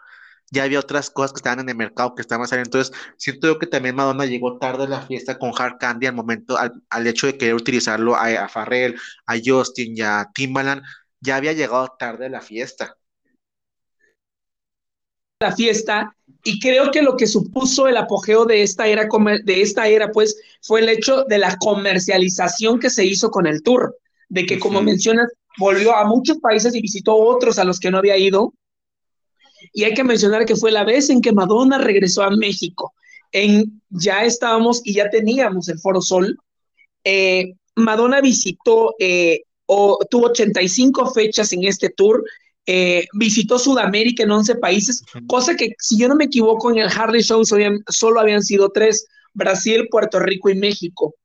[0.52, 2.70] Ya había otras cosas que estaban en el mercado que estaban saliendo.
[2.80, 6.16] Entonces, siento yo que también Madonna llegó tarde a la fiesta con Hard Candy al
[6.16, 10.82] momento, al, hecho de querer utilizarlo a, a Farrell, a Justin y a Timbaland.
[11.22, 13.00] Ya había llegado tarde a la fiesta
[15.42, 16.14] la fiesta
[16.44, 19.08] y creo que lo que supuso el apogeo de esta era
[19.46, 23.64] de esta era pues fue el hecho de la comercialización que se hizo con el
[23.64, 23.96] tour,
[24.28, 28.00] de que como mencionas volvió a muchos países y visitó otros a los que no
[28.00, 28.54] había ido.
[29.72, 32.94] Y hay que mencionar que fue la vez en que Madonna regresó a México.
[33.32, 36.38] En, ya estábamos y ya teníamos el Foro Sol.
[37.06, 42.24] Eh, Madonna visitó eh, o tuvo 85 fechas en este tour
[42.66, 46.90] eh, visitó Sudamérica en 11 países, cosa que, si yo no me equivoco, en el
[46.90, 51.16] Harley Show solo habían sido tres, Brasil, Puerto Rico y México.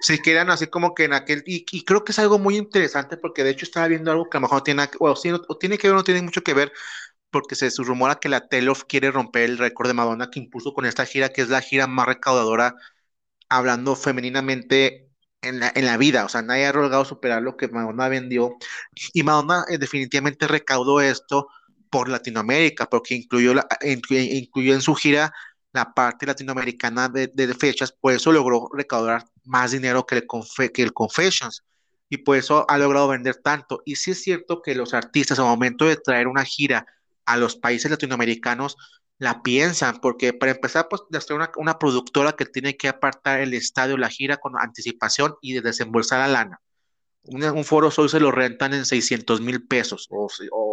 [0.00, 3.16] Sí, que eran así como que en aquel, y, creo que es algo muy interesante
[3.16, 5.14] porque de hecho estaba viendo algo que a lo mejor tiene, o,
[5.58, 6.72] tiene que ver o no tiene mucho que ver,
[7.30, 10.86] porque se rumora que la Taylor quiere romper el récord de Madonna que impuso con
[10.86, 12.74] esta gira, que es la gira más recaudadora,
[13.48, 15.11] hablando femeninamente
[15.42, 18.56] en la, en la vida, o sea, nadie ha logrado superar lo que Madonna vendió
[19.12, 21.48] y Madonna eh, definitivamente recaudó esto
[21.90, 25.32] por Latinoamérica, porque incluyó, la, incluyó en su gira
[25.72, 30.26] la parte latinoamericana de, de, fechas, por eso logró recaudar más dinero que el,
[30.72, 31.64] que el Confessions
[32.08, 33.82] y por eso ha logrado vender tanto.
[33.86, 36.86] Y sí es cierto que los artistas al momento de traer una gira
[37.24, 38.76] a los países latinoamericanos
[39.22, 43.54] la piensan, porque para empezar, pues de una, una productora que tiene que apartar el
[43.54, 46.60] estadio, la gira con anticipación y de desembolsar la lana.
[47.22, 50.28] Un, foro hoy se lo rentan en 600 mil pesos o,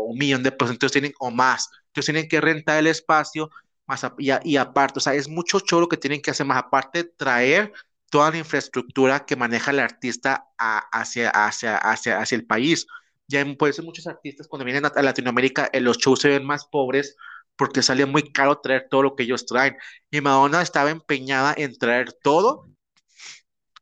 [0.08, 3.52] un millón de pesos, entonces tienen, o más, entonces tienen que rentar el espacio
[3.86, 7.04] más y, y, aparte, o sea, es mucho choro que tienen que hacer más aparte
[7.04, 7.72] traer
[8.10, 12.88] toda la infraestructura que maneja el artista hacia, hacia, hacia, hacia el país.
[13.28, 16.66] Ya por eso muchos artistas cuando vienen a, Latinoamérica, en los shows se ven más
[16.66, 17.16] pobres
[17.60, 19.76] porque sale muy caro traer todo lo que ellos traen.
[20.10, 22.70] Y Madonna estaba empeñada en traer todo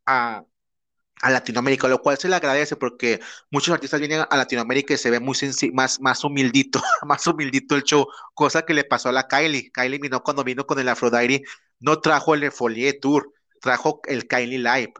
[0.07, 0.43] a,
[1.21, 3.19] a Latinoamérica, lo cual se le agradece porque
[3.51, 5.37] muchos artistas vienen a Latinoamérica y se ve muy
[5.73, 9.71] más, más humildito, más humildito el show, cosa que le pasó a la Kylie.
[9.71, 11.43] Kylie vino cuando vino con el Aphrodite,
[11.79, 14.93] no trajo el Folie Tour, trajo el Kylie Live,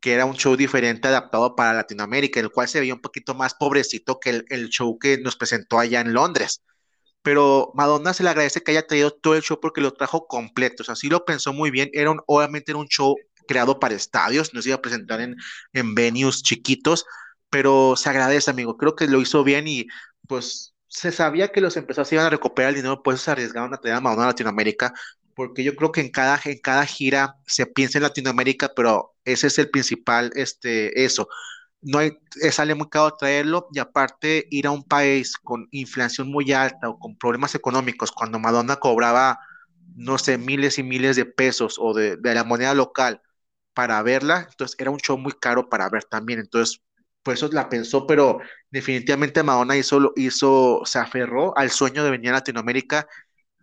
[0.00, 3.54] que era un show diferente adaptado para Latinoamérica, el cual se veía un poquito más
[3.54, 6.62] pobrecito que el, show que nos presentó allá en Londres.
[7.26, 10.84] Pero Madonna se le agradece que haya traído todo el show porque lo trajo completo,
[10.84, 13.16] o sea, sí lo pensó muy bien, era un, obviamente era un show
[13.48, 15.34] creado para estadios, no se iba a presentar en,
[15.72, 17.04] en venues chiquitos,
[17.50, 18.76] pero se agradece, amigo.
[18.76, 19.88] Creo que lo hizo bien y
[20.28, 23.78] pues se sabía que los empresarios iban a recuperar el dinero, pues se arriesgaron a
[23.78, 24.94] traer a Madonna a Latinoamérica,
[25.34, 29.48] porque yo creo que en cada, en cada gira se piensa en Latinoamérica, pero ese
[29.48, 31.28] es el principal, este, eso.
[31.86, 36.28] No hay, eh, sale muy caro traerlo y aparte ir a un país con inflación
[36.30, 39.38] muy alta o con problemas económicos, cuando Madonna cobraba,
[39.94, 43.22] no sé, miles y miles de pesos o de, de la moneda local
[43.74, 46.82] para verla, entonces era un show muy caro para ver también, entonces
[47.22, 48.38] por eso la pensó, pero
[48.70, 53.08] definitivamente Madonna hizo, hizo, se aferró al sueño de venir a Latinoamérica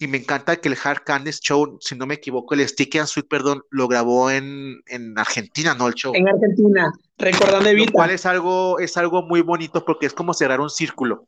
[0.03, 3.07] y me encanta que el Hard Candice Show, si no me equivoco, el Sticky and
[3.07, 5.87] Sweet, perdón, lo grabó en, en Argentina, ¿no?
[5.87, 6.13] El show.
[6.13, 7.87] En Argentina, recordando Evita.
[7.87, 11.27] Lo cual es algo, es algo muy bonito porque es como cerrar un círculo.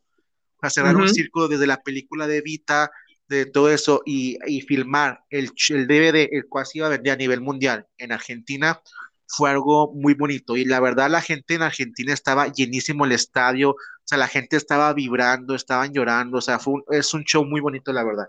[0.67, 2.91] Cerrar un círculo desde la película de Evita,
[3.30, 7.17] de todo eso y, filmar el, el, DVD, el cual se iba a vender a
[7.17, 8.82] nivel mundial en Argentina,
[9.28, 10.57] fue algo muy bonito.
[10.57, 14.57] Y la verdad, la gente en Argentina estaba llenísimo el estadio, o sea, la gente
[14.57, 18.28] estaba vibrando, estaban llorando, o sea, fue es un show muy bonito, la verdad.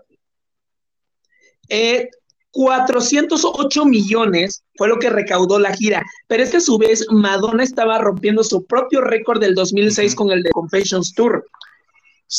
[2.51, 7.05] 408 eh, millones fue lo que recaudó la gira, pero es que a su vez
[7.09, 11.45] Madonna estaba rompiendo su propio récord del 2006 con el de Confessions Tour.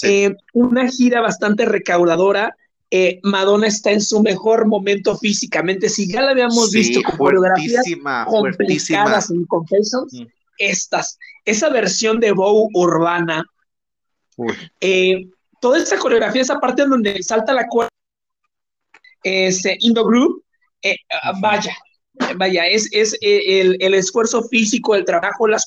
[0.02, 2.54] Eh, una gira bastante recaudadora.
[2.90, 5.88] Eh, Madonna está en su mejor momento físicamente.
[5.88, 7.84] Si ya la habíamos visto con coreografías
[8.26, 10.24] complicadas en Confessions,
[10.58, 13.44] estas, esa versión de Bow urbana,
[14.80, 15.28] eh,
[15.60, 17.90] toda esa coreografía, esa parte donde salta la cuerda,
[19.22, 20.44] ese Indo Group,
[21.40, 21.76] vaya,
[22.36, 25.64] vaya, es, es el, el, esfuerzo físico, el trabajo, las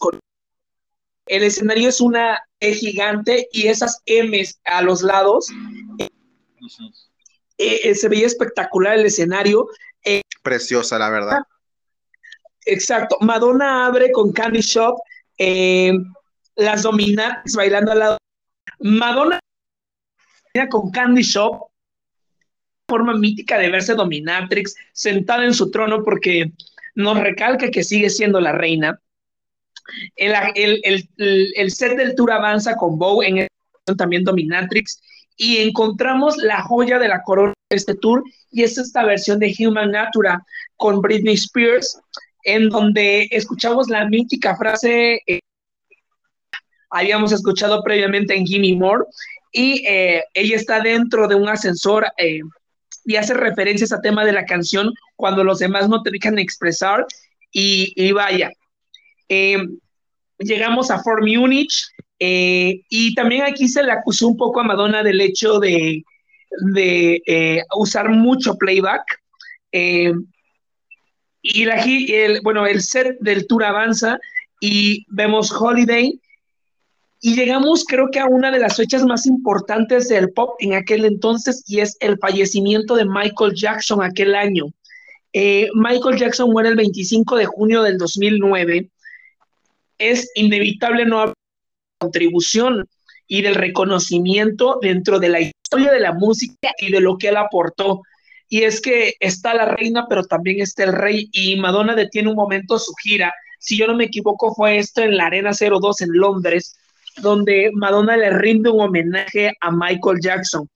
[1.31, 5.47] el escenario es una E gigante y esas M's a los lados.
[7.57, 9.67] Eh, eh, se veía espectacular el escenario.
[10.03, 11.39] Eh, Preciosa, la verdad.
[12.65, 13.17] Exacto.
[13.21, 14.99] Madonna abre con Candy Shop,
[16.55, 18.17] las dominantes bailando al lado.
[18.79, 19.39] Madonna
[20.69, 21.70] con Candy Shop,
[22.91, 26.51] forma mítica de verse dominatrix sentada en su trono porque
[26.95, 28.99] nos recalca que sigue siendo la reina.
[30.17, 33.47] El, set del tour avanza con Bow en
[33.97, 35.01] también Dominatrix
[35.37, 39.55] y encontramos la joya de la corona de este tour y es esta versión de
[39.57, 41.97] Human Natura con Britney Spears
[42.43, 45.39] en donde escuchamos la mítica frase eh,
[46.89, 49.05] habíamos escuchado previamente en Gimme More
[49.51, 52.39] y eh, ella está dentro de un ascensor eh,
[53.05, 57.05] y hace referencias a tema de la canción cuando los demás no te dejan expresar
[57.51, 58.51] y, vaya,
[59.27, 59.57] eh,
[60.39, 61.73] llegamos a Fort Munich
[62.19, 66.03] eh, y también aquí se le acusó un poco a Madonna del hecho de,
[67.25, 69.03] eh, usar mucho playback.
[71.43, 74.17] y la, el, bueno, el set del tour avanza
[74.61, 76.19] y vemos Holiday
[77.21, 81.05] y llegamos creo que a una de las fechas más importantes del pop en aquel
[81.05, 84.65] entonces y es el fallecimiento de Michael Jackson aquel año.
[85.33, 88.89] Michael Jackson muere el 25 de junio del 2009
[90.01, 92.89] es inevitable no hablar de contribución
[93.27, 97.37] y del reconocimiento dentro de la historia de la música y de lo que él
[97.37, 98.01] aportó.
[98.49, 102.35] Y es que está la reina, pero también está el rey y Madonna detiene un
[102.35, 103.33] momento su gira.
[103.59, 106.75] Si yo no me equivoco, fue esto en la Arena 02 en Londres,
[107.17, 110.67] donde Madonna le rinde un homenaje a Michael Jackson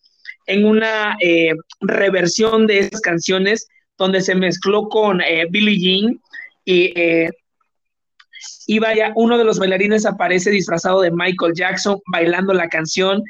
[0.47, 3.67] en una eh, reversión de esas canciones
[3.97, 6.21] donde se mezcló con eh, Billie Jean
[6.65, 7.29] y eh,
[8.67, 13.23] y vaya, uno de los bailarines aparece disfrazado de Michael Jackson bailando la canción.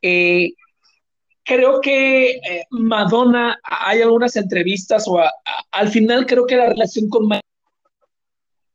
[0.00, 2.40] Creo que
[2.70, 5.20] Madonna, hay algunas entrevistas o
[5.72, 7.49] al final creo que la relación con Madonna,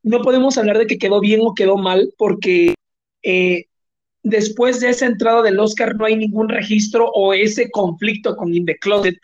[0.06, 2.74] no podemos hablar de que quedó bien o quedó mal porque
[3.24, 3.66] eh,
[4.22, 8.64] después de esa entrada del Oscar no hay ningún registro o ese conflicto con In
[8.66, 9.18] the Closet.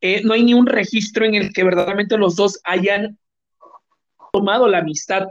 [0.00, 3.16] Eh, no hay ni un registro en el que verdaderamente los dos hayan
[4.32, 5.28] tomado la amistad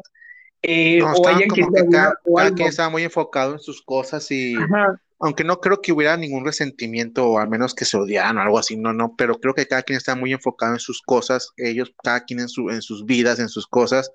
[0.62, 2.16] eh, o hayan que cada,
[2.56, 4.56] quien estaba muy enfocado en sus cosas y
[5.20, 8.58] aunque no creo que hubiera ningún resentimiento o al menos que se odiaran o algo
[8.58, 11.94] así, no, no, pero creo que cada quien está muy enfocado en sus cosas, ellos,
[12.02, 14.12] cada quien en, su, en sus vidas, en sus cosas,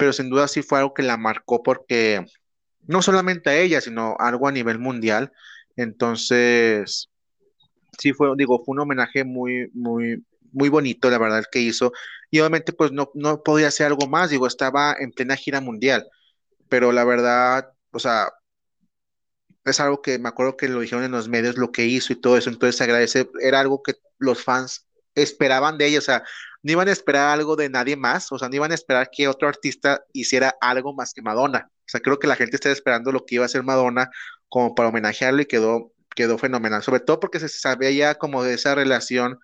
[0.00, 2.24] pero sin duda sí fue algo que la marcó porque
[2.86, 5.30] no solamente a ella, sino algo a nivel mundial.
[5.76, 7.10] Entonces,
[7.98, 11.92] sí fue, digo, fue un homenaje muy, muy, muy bonito, la verdad, que hizo.
[12.30, 16.08] Y obviamente, pues no, no podía hacer algo más, digo, estaba en plena gira mundial,
[16.70, 18.30] pero la verdad, o sea,
[19.66, 22.16] es algo que me acuerdo que lo dijeron en los medios, lo que hizo y
[22.16, 26.24] todo eso, entonces agradece, era algo que los fans esperaban de ella, o sea,
[26.62, 29.28] no iban a esperar algo de nadie más, o sea, no iban a esperar que
[29.28, 31.70] otro artista hiciera algo más que Madonna.
[31.70, 34.10] O sea, creo que la gente estaba esperando lo que iba a hacer Madonna
[34.48, 38.54] como para homenajearlo y quedó, quedó fenomenal, sobre todo porque se sabía ya como de
[38.54, 39.38] esa relación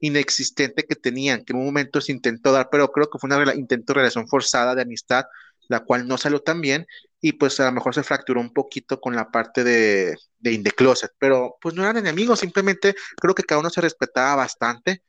[0.00, 3.54] inexistente que tenían, que en un momento se intentó dar, pero creo que fue una
[3.54, 5.24] intento de relación forzada de amistad,
[5.68, 6.86] la cual no salió tan bien
[7.20, 10.64] y pues a lo mejor se fracturó un poquito con la parte de, de In
[10.64, 15.02] the Closet, pero pues no eran enemigos, simplemente creo que cada uno se respetaba bastante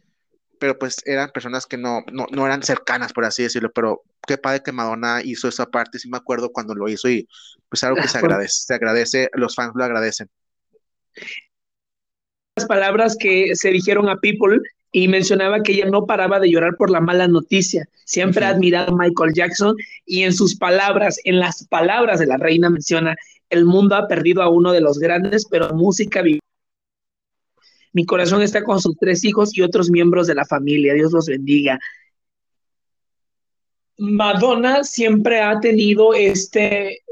[0.59, 4.61] pero pues eran personas que no, no, eran cercanas, por así decirlo, pero qué padre
[4.63, 7.27] que Madonna hizo esa parte, sí me acuerdo cuando lo hizo y
[7.69, 10.29] pues algo que se agradece, se agradece, los fans lo agradecen.
[12.55, 14.59] Las palabras que se dijeron a People
[14.91, 18.93] y mencionaba que ella no paraba de llorar por la mala noticia, siempre ha admirado
[18.93, 19.75] a Michael Jackson
[20.05, 23.15] y en sus palabras, en las palabras de la reina menciona,
[23.49, 26.39] el mundo ha perdido a uno de los grandes, pero música vive
[27.93, 30.93] mi corazón está con sus tres hijos y otros miembros de la familia.
[30.93, 31.79] Dios los bendiga.
[33.97, 37.03] Madonna siempre ha tenido este,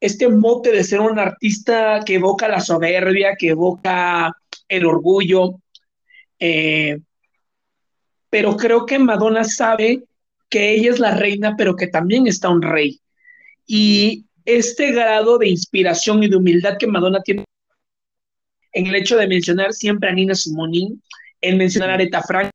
[0.00, 4.36] este mote de ser un artista que evoca la soberbia, que evoca
[4.68, 5.60] el orgullo.
[6.40, 6.98] Eh,
[8.28, 10.02] pero creo que Madonna sabe
[10.48, 13.00] que ella es la reina, pero que también está un rey.
[13.64, 17.44] Y este grado de inspiración y de humildad que Madonna tiene
[18.74, 21.02] en el hecho de mencionar siempre a Nina Simonin,
[21.40, 22.50] en mencionar a Aretha Frank,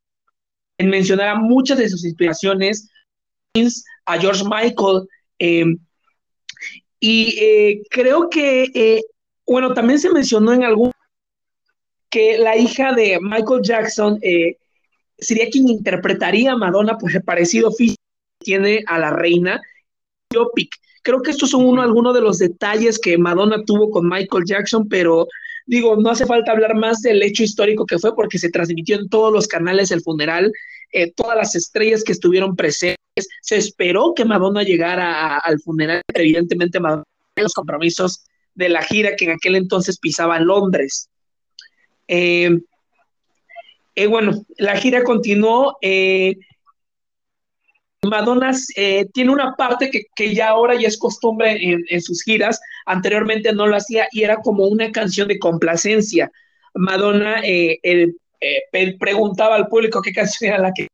[0.78, 2.90] en mencionar a muchas de sus inspiraciones,
[4.06, 5.08] a George Michael,
[5.40, 5.76] eh,
[7.00, 9.02] y eh, creo que, eh,
[9.48, 10.92] bueno, también se mencionó en algún
[12.10, 14.20] que la hija de Michael Jackson
[15.18, 18.02] sería quien interpretaría a Madonna, pues el parecido físico
[18.40, 19.62] que tiene a la reina.
[21.04, 24.90] Creo que estos son uno, algunos de los detalles que Madonna tuvo con Michael Jackson,
[24.90, 25.28] pero
[25.70, 29.08] Digo, no hace falta hablar más del hecho histórico que fue porque se transmitió en
[29.08, 30.52] todos los canales el funeral,
[30.92, 32.98] eh, todas las estrellas que estuvieron presentes.
[33.44, 37.04] Se esperó que Madonna llegara al funeral, evidentemente Madonna
[37.36, 41.08] los compromisos de la gira que en aquel entonces pisaba Londres.
[42.08, 42.50] Eh,
[43.94, 45.78] eh, bueno, la gira continuó.
[48.08, 53.52] Madonna eh, tiene una parte que, ya ahora ya es costumbre en, sus giras, anteriormente
[53.52, 56.32] no lo hacía y era como una canción de complacencia.
[56.76, 60.88] Madonna eh, eh, preguntaba al público qué canción era la que...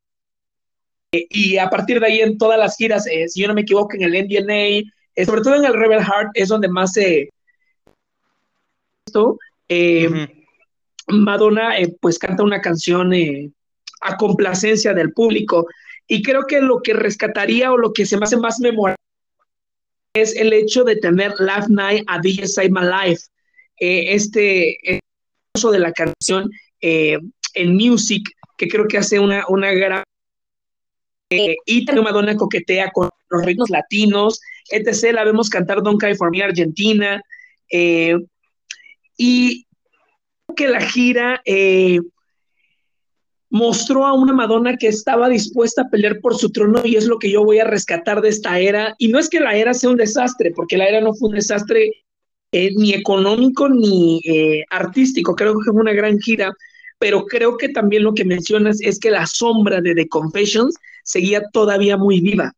[1.12, 4.04] y a partir de ahí en todas las giras, si yo no me equivoco, en
[4.04, 4.92] el NDNA,
[5.26, 7.30] sobre todo en el Rebel Heart, es donde más se...
[11.08, 13.14] Madonna pues canta una canción
[14.02, 15.68] a complacencia del público
[16.08, 18.96] y creo que lo que rescataría o lo que se me hace más memorable
[20.16, 23.24] es el hecho de tener Last Night a DJ Save My Life.
[23.80, 25.02] Eh, este
[25.54, 26.50] uso de la canción
[26.82, 27.18] eh,
[27.54, 30.04] en music, que creo que hace una, una gran.
[31.32, 34.40] Eh, y también Madonna coquetea con los ritmos latinos,
[34.70, 35.12] etc.
[35.14, 37.22] La vemos cantar Don't Cry for Me Argentina.
[39.18, 39.66] y
[40.56, 41.42] que la gira
[43.56, 47.18] mostró a una Madonna que estaba dispuesta a pelear por su trono y es lo
[47.18, 48.96] que yo voy a rescatar de esta era.
[48.98, 51.36] Y no es que la era sea un desastre, porque la era no fue un
[51.36, 51.90] desastre
[52.52, 56.52] eh, ni económico ni eh, artístico, creo que fue una gran gira,
[57.00, 60.76] pero creo que también lo que mencionas es que la sombra de The Confessions
[61.06, 62.52] seguía todavía muy viva.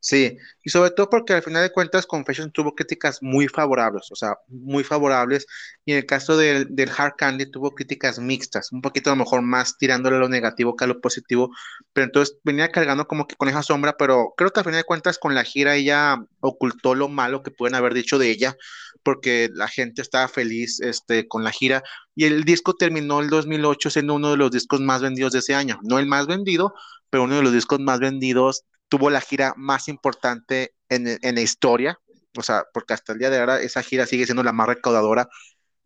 [0.00, 4.14] Sí, y sobre todo porque al final de cuentas Confession tuvo críticas muy favorables, o
[4.16, 5.44] sea, muy favorables,
[5.84, 9.24] y en el caso del, del Hard Candy tuvo críticas mixtas, un poquito a lo
[9.24, 11.50] mejor más tirándole a lo negativo que a lo positivo,
[11.92, 14.84] pero entonces venía cargando como que con esa sombra, pero creo que al final de
[14.84, 18.56] cuentas con la gira ella ocultó lo malo que pueden haber dicho de ella,
[19.02, 21.82] porque la gente estaba feliz este, con la gira,
[22.14, 25.54] y el disco terminó el 2008 siendo uno de los discos más vendidos de ese
[25.56, 26.72] año, no el más vendido,
[27.10, 31.98] pero uno de los discos más vendidos tuvo la gira más importante en, la historia,
[32.36, 35.28] o sea, porque hasta el día de ahora esa gira sigue siendo la más recaudadora.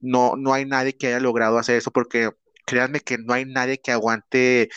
[0.01, 2.31] No, no hay nadie que haya logrado hacer eso porque
[2.67, 4.69] créanme que no hay nadie que aguante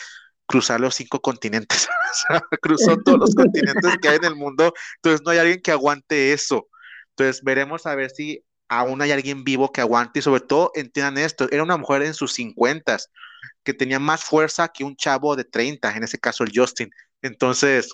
[0.46, 1.88] cruzar los cinco continentes.
[2.62, 6.32] cruzó todos los continentes que hay en el mundo, entonces no hay alguien que aguante
[6.32, 6.68] eso.
[7.10, 11.18] Entonces veremos a ver si aún hay alguien vivo que aguante y sobre todo entiendan
[11.18, 13.10] esto, era una mujer en sus cincuentas
[13.62, 16.90] que tenía más fuerza que un chavo de 30, en ese caso el Justin.
[17.22, 17.92] Entonces,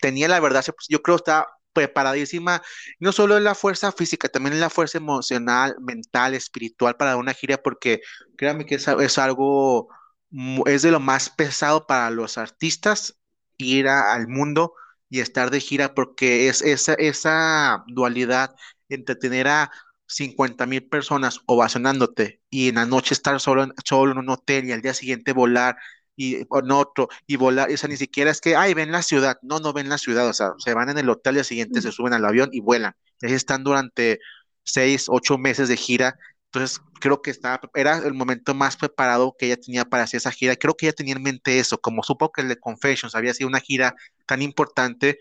[0.00, 2.62] tenía la verdad, yo creo que está preparadísima,
[3.00, 7.34] no solo en la fuerza física, también en la fuerza emocional, mental, espiritual para una
[7.34, 8.00] gira, porque
[8.36, 9.88] créanme que es, algo,
[10.66, 13.18] es de lo más pesado para los artistas
[13.58, 14.74] ir al mundo
[15.10, 18.54] y estar de gira, porque es esa, esa dualidad
[18.88, 19.70] entre tener a
[20.06, 24.72] 50 mil personas ovacionándote y en la noche estar solo solo en un hotel y
[24.72, 25.76] al día siguiente volar
[26.16, 29.58] y otro y volar, o sea, ni siquiera es que, ay, ven la ciudad, no,
[29.60, 31.92] no ven la ciudad, o sea, se van en el hotel al día siguiente, se
[31.92, 34.20] suben al avión y vuelan, y ahí están durante
[34.62, 39.46] seis, ocho meses de gira, entonces creo que estaba, era el momento más preparado que
[39.46, 42.30] ella tenía para hacer esa gira, creo que ella tenía en mente eso, como supo
[42.32, 43.94] que el de Confessions había sido una gira
[44.26, 45.18] tan importante,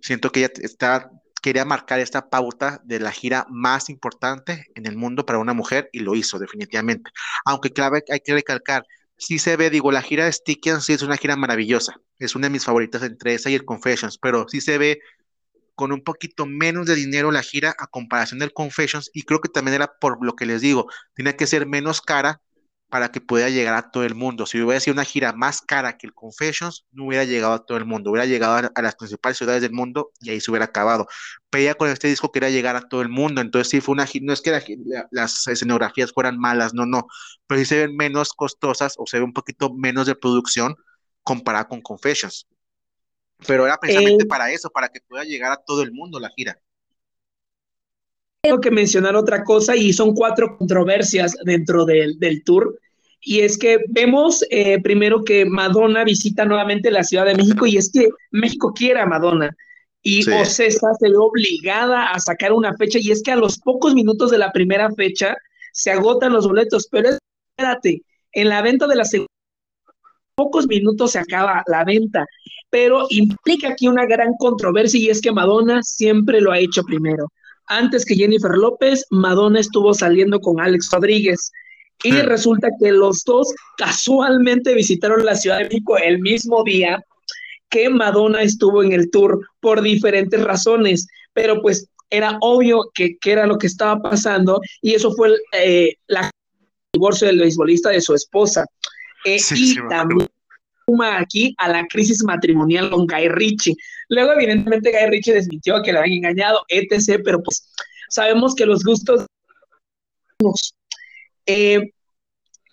[0.00, 1.10] siento que ella está
[1.40, 5.88] quería marcar esta pauta de la gira más importante en el mundo para una mujer
[5.92, 7.10] y lo hizo definitivamente.
[7.44, 8.84] Aunque clave hay que recalcar,
[9.20, 12.46] sí se ve, digo, la gira de Sticky sí es una gira maravillosa, es una
[12.46, 15.00] de mis favoritas entre esa y el Confessions, pero sí se ve
[15.74, 19.48] con un poquito menos de dinero la gira a comparación del Confessions y creo que
[19.48, 22.40] también era por lo que les digo, tiene que ser menos cara
[22.90, 24.46] para que pueda llegar a todo el mundo.
[24.46, 27.78] Si hubiera sido una gira más cara que el Confessions, no hubiera llegado a todo
[27.78, 31.06] el mundo, hubiera llegado a, las principales ciudades del mundo y ahí se hubiera acabado.
[31.50, 34.06] Pero ya con este disco quería llegar a todo el mundo, entonces sí fue una
[34.06, 34.76] gira, no es que
[35.12, 37.06] las escenografías fueran malas, no, no,
[37.46, 40.74] pero sí se ven menos costosas o se ve un poquito menos de producción
[41.22, 42.48] comparada con Confessions.
[43.46, 46.30] Pero era precisamente eh, para eso, para que pueda llegar a todo el mundo la
[46.30, 46.58] gira.
[48.42, 52.78] Tengo que mencionar otra cosa y son cuatro controversias dentro del, del tour.
[53.20, 57.76] Y es que vemos eh, primero que Madonna visita nuevamente la Ciudad de México y
[57.76, 59.54] es que México quiere a Madonna.
[60.02, 63.94] Y Ocesa se ve obligada a sacar una fecha y es que a los pocos
[63.94, 65.36] minutos de la primera fecha
[65.74, 66.88] se agotan los boletos.
[66.90, 69.28] Pero espérate, en la venta de la segunda
[70.34, 72.24] pocos minutos se acaba la venta,
[72.70, 77.30] pero implica aquí una gran controversia y es que Madonna siempre lo ha hecho primero
[77.70, 81.50] antes que Jennifer López, Madonna estuvo saliendo con Alex Rodríguez.
[82.02, 87.04] Y resulta que los dos casualmente visitaron la Ciudad de México el mismo día
[87.68, 93.46] que Madonna estuvo en el tour por diferentes razones, pero pues era obvio que, era
[93.46, 96.16] lo que estaba pasando y eso fue eh, el
[96.94, 98.64] divorcio del beisbolista de su esposa.
[99.24, 100.26] Eh, y también
[101.02, 103.76] aquí a la crisis matrimonial con Guy Ritchie.
[104.08, 107.70] Luego, evidentemente, Guy Ritchie desmintió que le habían engañado, etc., pero pues
[108.08, 109.26] sabemos que los gustos...
[111.46, 111.92] Eh,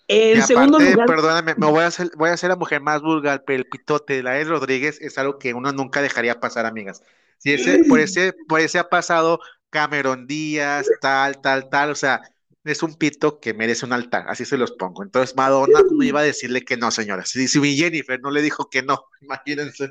[0.08, 3.44] en segundo lugar, perdóname, me voy a hacer, voy a hacer la mujer más vulgar,
[3.46, 7.02] pero el pitote de la Rodríguez es algo que uno nunca dejaría pasar, amigas.
[7.36, 9.38] Si ese, por ese, por ese ha pasado
[9.70, 12.22] Cameron Díaz, tal, tal, tal, o sea,
[12.70, 15.02] es un pito que merece un altar, así se los pongo.
[15.02, 17.24] Entonces Madonna no iba a decirle que no, señora.
[17.24, 19.88] Si, si mi Jennifer no le dijo que no, imagínense.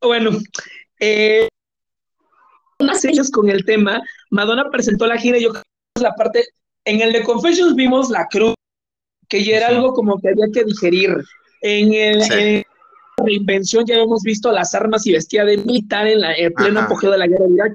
[0.00, 0.30] Bueno,
[0.98, 1.48] eh,
[2.80, 4.00] más ellos con el tema,
[4.30, 5.52] Madonna presentó la gira y yo
[6.00, 6.44] la parte,
[6.84, 8.54] en el de Confessions vimos la cruz,
[9.28, 11.16] que ya era algo como que había que digerir.
[11.62, 12.64] En el
[13.24, 17.10] reinvención ya hemos visto las armas y vestida de militar en la en pleno apogeo
[17.10, 17.74] de la guerra de Irak.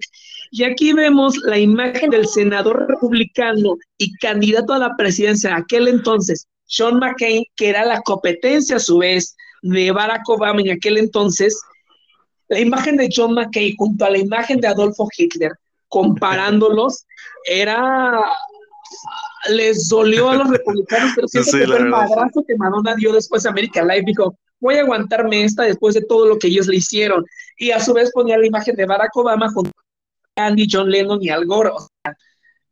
[0.51, 5.87] Y aquí vemos la imagen del senador republicano y candidato a la presidencia de aquel
[5.87, 10.97] entonces, John McCain, que era la competencia a su vez de Barack Obama en aquel
[10.97, 11.59] entonces,
[12.47, 15.51] la imagen de John McCain junto a la imagen de Adolfo Hitler,
[15.87, 17.05] comparándolos,
[17.45, 18.23] era
[19.49, 23.43] les dolió a los republicanos, pero siento que fue el madrazo que Madonna dio después
[23.43, 26.77] de American Life, dijo, voy a aguantarme esta después de todo lo que ellos le
[26.77, 27.23] hicieron.
[27.57, 29.71] Y a su vez ponía la imagen de Barack Obama junto
[30.35, 31.71] Andy, John Lennon y Al Gore.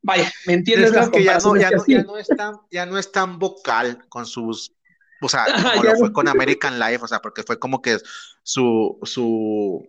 [0.02, 0.92] vaya, ¿me entiendes?
[1.10, 1.70] que ya no, ya,
[2.04, 4.76] no, es tan, ya no es tan vocal con sus,
[5.22, 7.98] o sea, como lo fue con American Life, o sea, porque fue como que
[8.44, 9.88] su, su,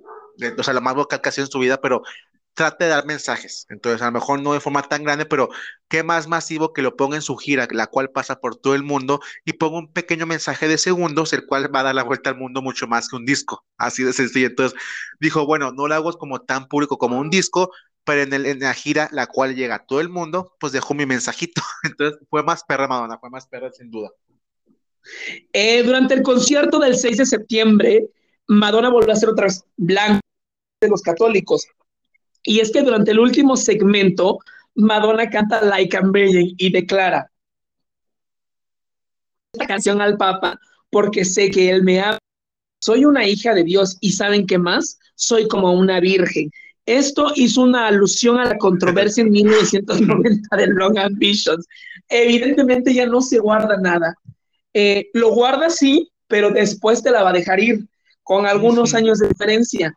[0.58, 2.02] o sea, lo más vocal que ha sido en su vida, pero
[2.54, 3.66] trate de dar mensajes.
[3.68, 5.50] Entonces, a lo mejor no de forma tan grande, pero
[5.88, 8.82] qué más masivo que lo ponga en su gira, la cual pasa por todo el
[8.82, 12.30] mundo, y ponga un pequeño mensaje de segundos, el cual va a dar la vuelta
[12.30, 13.64] al mundo mucho más que un disco.
[13.76, 14.46] Así de sencillo.
[14.46, 14.78] Entonces,
[15.20, 17.70] dijo, bueno, no lo hago como tan público como un disco,
[18.04, 21.62] pero en, la gira, la cual llega a todo el mundo, pues dejo mi mensajito.
[21.82, 24.10] Entonces, fue más perra Madonna, fue más perra sin duda.
[25.52, 28.08] Eh, durante el concierto del 6 de septiembre,
[28.46, 30.20] Madonna volvió a hacer otras blancas
[30.80, 31.66] de los católicos.
[32.44, 34.38] Y es que durante el último segmento,
[34.74, 37.30] Madonna canta Like a Virgin y declara,
[39.52, 40.58] esta canción al Papa
[40.90, 42.18] porque sé que Él me ama.
[42.80, 44.98] Soy una hija de Dios y ¿saben qué más?
[45.14, 46.50] Soy como una virgen.
[46.86, 51.66] Esto hizo una alusión a la controversia en 1990 del Long Ambitions.
[52.08, 54.14] Evidentemente ya no se guarda nada.
[54.74, 57.88] Eh, lo guarda sí, pero después te la va a dejar ir,
[58.22, 59.94] con algunos años de diferencia.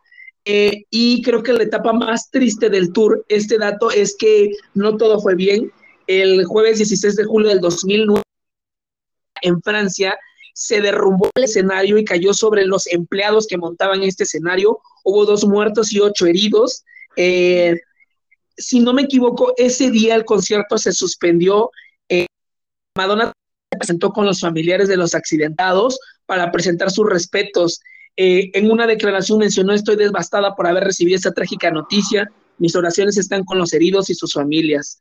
[0.50, 4.96] Eh, y creo que la etapa más triste del tour, este dato es que no
[4.96, 5.70] todo fue bien.
[6.06, 8.22] El jueves 16 de julio del 2009,
[9.42, 10.18] en Francia,
[10.54, 14.80] se derrumbó el escenario y cayó sobre los empleados que montaban este escenario.
[15.04, 16.82] Hubo dos muertos y ocho heridos.
[17.16, 17.78] Eh,
[18.56, 21.70] si no me equivoco, ese día el concierto se suspendió.
[22.08, 22.24] Eh,
[22.96, 23.34] Madonna
[23.70, 27.82] se presentó con los familiares de los accidentados para presentar sus respetos.
[28.20, 32.30] Eh, en una declaración mencionó, estoy devastada por haber recibido esta trágica noticia.
[32.58, 34.98] Mis oraciones están con los heridos y sus familias.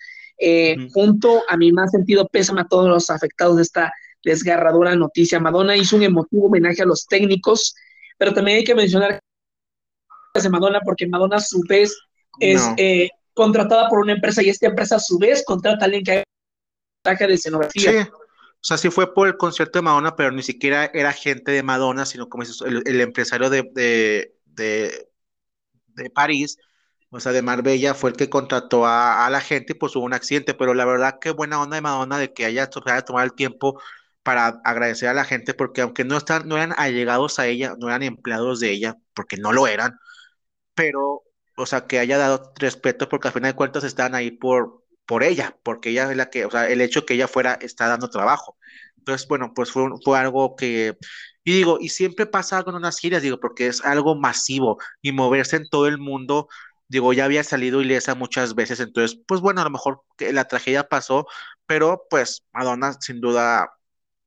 [0.93, 3.91] Junto a mi más sentido pésame a todos los afectados de esta
[4.23, 5.39] desgarradora noticia.
[5.39, 7.75] Madonna hizo un emotivo homenaje a los técnicos,
[8.17, 9.19] pero también hay que mencionar
[10.33, 11.97] de Madonna porque Madonna a su vez
[12.39, 16.03] es eh, contratada por una empresa y esta empresa a su vez contrata a alguien
[16.03, 16.23] que
[17.03, 18.03] haga de escenografía.
[18.03, 18.09] Sí.
[18.61, 21.63] O sea, sí fue por el concierto de Madonna, pero ni siquiera era gente de
[21.63, 24.35] Madonna, sino como dices, el, empresario de, de,
[25.95, 26.57] de, París,
[27.09, 30.13] o sea, de Marbella, fue el que contrató a, la gente y pues hubo un
[30.13, 33.33] accidente, pero la verdad qué buena onda de Madonna de que haya, haya tomado el
[33.33, 33.81] tiempo
[34.23, 37.87] para agradecer a la gente, porque aunque no, están, no eran allegados a ella, no
[37.87, 39.97] eran empleados de ella, porque no lo eran,
[40.75, 41.23] pero,
[41.57, 45.23] o sea, que haya dado respeto, porque al final de cuentas están ahí por, por
[45.23, 48.09] ella, porque ella es la que, o sea, el hecho que ella fuera está dando
[48.09, 48.57] trabajo.
[48.97, 50.97] Entonces, bueno, pues fue, algo que,
[51.43, 55.11] y digo, y siempre pasa algo en unas giras, digo, porque es algo masivo y
[55.13, 56.49] moverse en todo el mundo,
[56.87, 60.89] digo, ya había salido ilesa muchas veces, entonces, pues bueno, a lo mejor la tragedia
[60.89, 61.27] pasó,
[61.65, 63.69] pero pues Madonna sin duda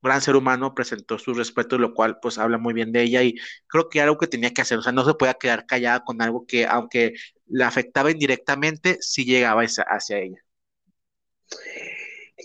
[0.02, 3.34] gran ser humano, presentó su respeto, lo cual pues habla muy bien de ella y
[3.66, 6.22] creo que algo que tenía que hacer, o sea, no se puede quedar callada con
[6.22, 7.14] algo que aunque
[7.46, 10.38] la afectaba indirectamente, sí llegaba hacia, ella.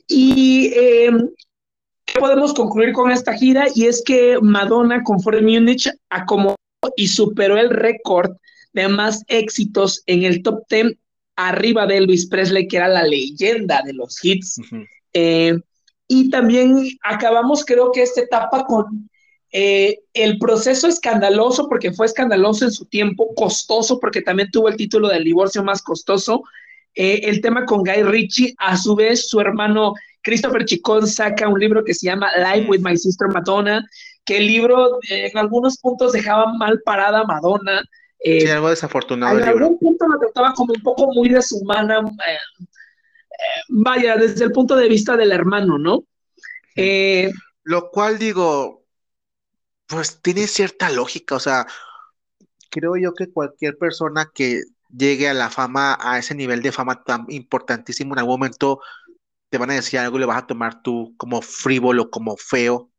[0.08, 1.12] Y eh,
[2.20, 3.66] podemos concluir con esta gira?
[3.74, 6.56] Y es que Madonna con Ford Munich acomodó
[6.96, 8.36] y superó el récord
[8.74, 10.98] de más éxitos en el top 10
[11.38, 14.60] arriba de Elvis Presley, que era la leyenda de los hits.
[16.08, 19.10] Y también acabamos, creo que esta etapa con
[19.52, 24.76] eh, el proceso escandaloso, porque fue escandaloso en su tiempo, costoso, porque también tuvo el
[24.76, 26.44] título del divorcio más costoso.
[26.96, 31.60] Eh, el tema con Guy Ritchie, a su vez, su hermano Christopher Chicón saca un
[31.60, 33.86] libro que se llama Live with My Sister Madonna,
[34.24, 37.84] que el libro eh, en algunos puntos dejaba mal parada a Madonna.
[38.24, 39.38] sí, algo desafortunado.
[39.38, 42.02] En algún punto la trataba como un poco muy deshumana,
[43.68, 46.06] vaya, desde el punto de vista del hermano, ¿no?
[46.76, 47.32] Eh,
[47.64, 48.84] Lo cual digo,
[49.88, 51.68] pues tiene cierta lógica, o sea,
[52.70, 54.62] creo yo que cualquier persona que
[54.98, 58.80] llegue a la fama, a ese nivel de fama tan importantísimo, en algún momento
[59.50, 62.92] te van a decir algo y vas a tomar tú como frívolo, como feo,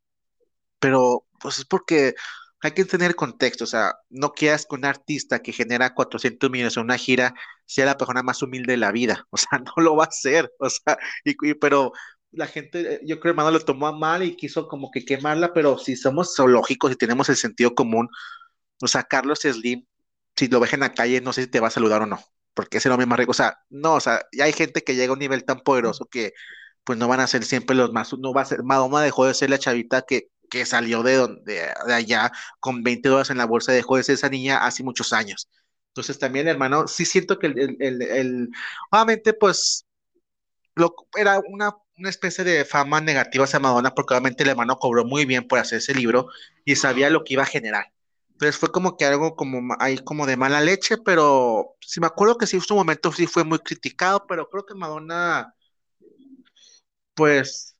[0.78, 2.14] pero pues es porque
[2.61, 6.76] hay que tener contexto, o sea, no quieras que un artista que genera 400 millones
[6.76, 7.34] en una gira
[7.66, 10.53] sea la persona más humilde de la vida, o sea, no lo va a hacer,
[10.59, 11.92] o sea, y, pero
[12.33, 15.96] la gente, yo creo hermano lo tomó mal y quiso como que quemarla, pero si
[15.96, 18.08] somos zoológicos y tenemos el sentido común,
[18.83, 19.87] o sea, Carlos Slim,
[20.37, 22.21] si lo ves en la calle, no sé si te va a saludar o no,
[22.54, 25.11] porque ese nombre más rico, o sea, no, o sea, ya hay gente que llega
[25.11, 26.33] a un nivel tan poderoso que
[26.84, 29.34] pues no van a ser siempre los más, no va a ser, Madonna dejó de
[29.34, 31.54] ser la chavita que que salió de, donde,
[31.87, 35.13] de allá con 20 dólares en la bolsa, dejó de ser esa niña hace muchos
[35.13, 35.49] años.
[35.88, 38.50] Entonces también, hermano, sí siento que el, el, el,
[38.91, 39.87] obviamente, pues,
[41.17, 45.25] era una, una, especie de fama negativa hacia Madonna, porque obviamente el hermano cobró muy
[45.25, 46.29] bien por hacer ese libro
[46.64, 47.92] y sabía lo que iba a generar.
[48.37, 52.37] Entonces fue como que algo como ahí como de mala leche, pero sí me acuerdo
[52.37, 55.54] que sí, en su momento sí fue muy criticado, pero creo que Madonna,
[57.14, 57.79] pues,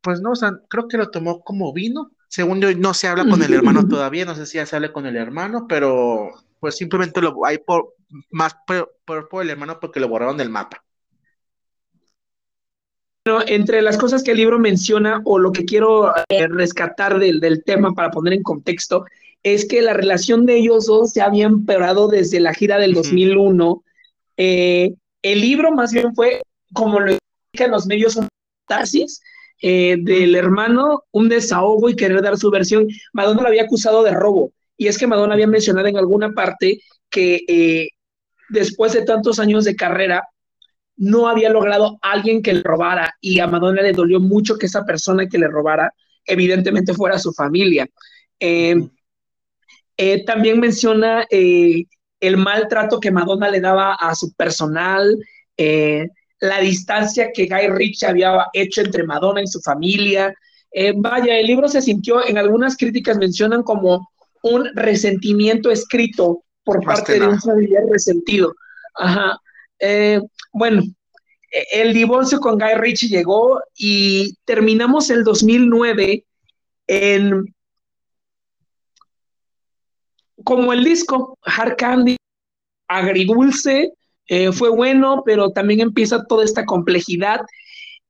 [0.00, 2.12] pues no, o sea, creo que lo tomó como vino.
[2.28, 4.90] Según yo, no se habla con el hermano todavía, no sé si ya se habla
[4.90, 7.94] con el hermano, pero pues simplemente lo hay por
[8.30, 10.82] más por, por, el hermano porque lo borraron del mapa.
[13.26, 17.38] Bueno, entre las cosas que el libro menciona o lo que quiero eh, rescatar del,
[17.38, 19.04] del, tema para poner en contexto
[19.42, 23.82] es que la relación de ellos dos se había empeorado desde la gira del 2001.
[24.36, 26.42] Eh, el libro más bien fue,
[26.72, 28.28] como lo indican los medios, un
[28.66, 29.20] catarsis
[29.62, 32.86] eh, del hermano un desahogo y querer dar su versión.
[33.12, 34.52] Madonna lo había acusado de robo.
[34.76, 36.80] Y es que Madonna había mencionado en alguna parte
[37.10, 37.88] que eh,
[38.48, 40.24] después de tantos años de carrera,
[40.96, 43.14] no había logrado alguien que le robara.
[43.20, 45.92] Y a Madonna le dolió mucho que esa persona que le robara
[46.26, 47.88] evidentemente fuera su familia.
[48.38, 48.76] Eh,
[50.02, 55.18] eh, también menciona el maltrato que Madonna le daba a su personal,
[56.40, 60.34] la distancia que Guy Ritchie había hecho entre Madonna y su familia.
[60.96, 64.08] vaya, el libro se sintió, en algunas críticas mencionan como
[64.42, 68.54] un resentimiento escrito por parte de un familiar resentido.
[68.94, 69.38] Ajá.
[70.54, 70.82] bueno,
[71.72, 76.24] el divorcio con Guy Ritchie llegó y terminamos el 2009
[76.86, 77.54] en
[80.44, 82.16] como el disco Hard Candy,
[82.88, 83.92] agridulce,
[84.26, 87.40] eh, fue bueno, pero también empieza toda esta complejidad.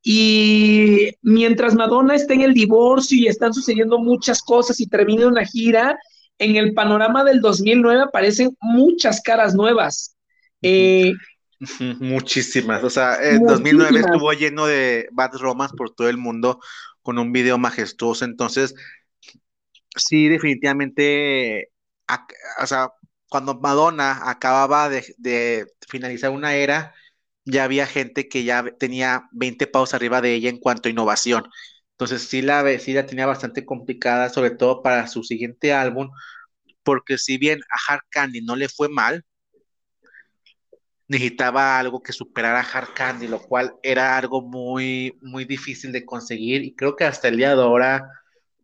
[0.02, 5.44] Y mientras Madonna está en el divorcio y están sucediendo muchas cosas y termina una
[5.44, 5.98] gira,
[6.38, 10.16] en el panorama del 2009 aparecen muchas caras nuevas.
[10.62, 11.12] Eh,
[12.00, 12.82] Muchísimas.
[12.82, 16.58] O sea, en 2009 estuvo lleno de Bad Romance por todo el mundo
[17.02, 18.24] con un video majestuoso.
[18.24, 18.74] Entonces,
[19.94, 21.68] sí, definitivamente,
[22.62, 22.90] o sea,
[23.28, 26.94] cuando Madonna acababa de, finalizar una era,
[27.44, 31.44] ya había gente que ya tenía 20 paus arriba de ella en cuanto a innovación.
[31.92, 36.10] Entonces, sí la, sí la tenía bastante complicada, sobre todo para su siguiente álbum,
[36.82, 39.24] porque si bien a Hard Candy no le fue mal,
[41.10, 46.04] necesitaba algo que superara a Hard Candy, lo cual era algo muy, muy difícil de
[46.06, 48.08] conseguir y creo que hasta el día de ahora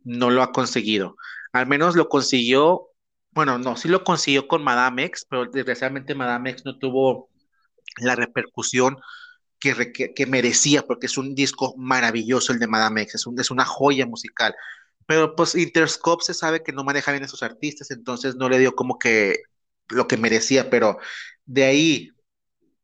[0.05, 1.17] no lo ha conseguido.
[1.53, 2.91] Al menos lo consiguió,
[3.37, 7.29] bueno, no, sí lo consiguió con Madame X, pero desgraciadamente Madame X no tuvo
[7.99, 8.97] la repercusión
[9.59, 13.51] que, que, merecía, porque es un disco maravilloso el de Madame X, es, un, es
[13.51, 14.55] una joya musical.
[15.07, 18.59] Pero pues Interscope se sabe que no maneja bien a sus artistas, entonces no le
[18.59, 19.37] dio como que
[19.91, 20.99] lo que merecía, pero
[21.45, 22.11] de ahí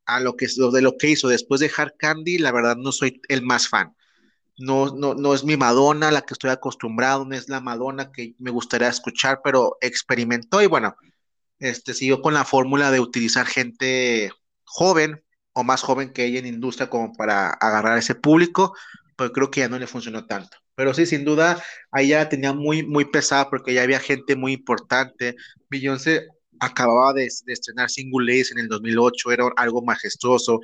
[0.04, 3.22] a lo que de lo que hizo después de Hard Candy, la verdad no soy
[3.28, 3.96] el más fan.
[4.58, 8.34] No, no, no es mi Madonna la que estoy acostumbrado, no es la Madonna que
[8.38, 10.94] me gustaría escuchar, pero experimentó y bueno,
[11.58, 14.30] este siguió con la fórmula de utilizar gente
[14.64, 15.22] joven
[15.52, 18.74] o más joven que ella en industria como para agarrar ese público,
[19.16, 20.56] pero creo que ya no le funcionó tanto.
[20.74, 24.54] Pero sí, sin duda, ahí ya tenía muy, muy pesada porque ya había gente muy
[24.54, 25.36] importante.
[25.68, 26.26] Beyoncé
[26.60, 30.60] acababa de, estrenar Single Ace en el 2008, era algo majestuoso.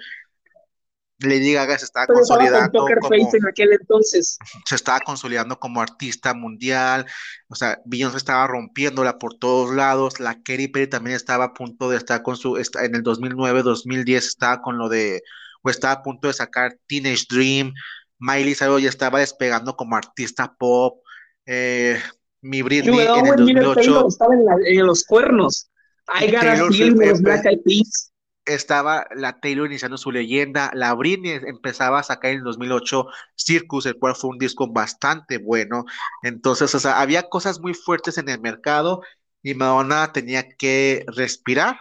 [1.21, 4.39] Lady Gaga se estaba consolidando como, en aquel entonces.
[4.65, 7.07] se estaba consolidando como artista mundial,
[7.49, 11.91] o sea, Beyoncé estaba rompiéndola por todos lados, la Katy Perry también estaba a punto
[11.91, 15.23] de estar con su, en el 2009, 2010 estaba con lo de,
[15.63, 17.73] o estaba a punto de sacar Teenage Dream,
[18.19, 21.03] Miley Cyrus ya estaba despegando como artista pop,
[21.47, 21.99] eh,
[22.43, 24.35] mi Britney en el 2008 estaba
[24.65, 25.69] en los cuernos.
[26.09, 26.31] I
[28.49, 33.87] Estaba la Taylor iniciando su leyenda, la Britney empezaba a sacar en el 2008 Circus,
[33.87, 35.85] el cual fue un disco bastante bueno.
[36.23, 39.03] Entonces, o sea, había cosas muy fuertes en el mercado
[39.43, 41.79] y Madonna tenía que respirar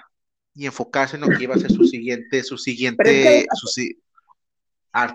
[0.53, 3.45] y enfocarse en lo que iba a ser su siguiente, su siguiente,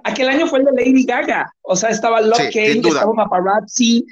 [0.05, 4.07] Aquel año fue el de Lady Gaga, o sea, estaba Love sí, estaba Paparazzi,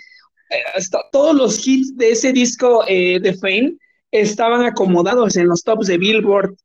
[0.50, 3.76] eh, todos los hits de ese disco eh, de Fame
[4.10, 6.56] estaban acomodados en los tops de Billboard.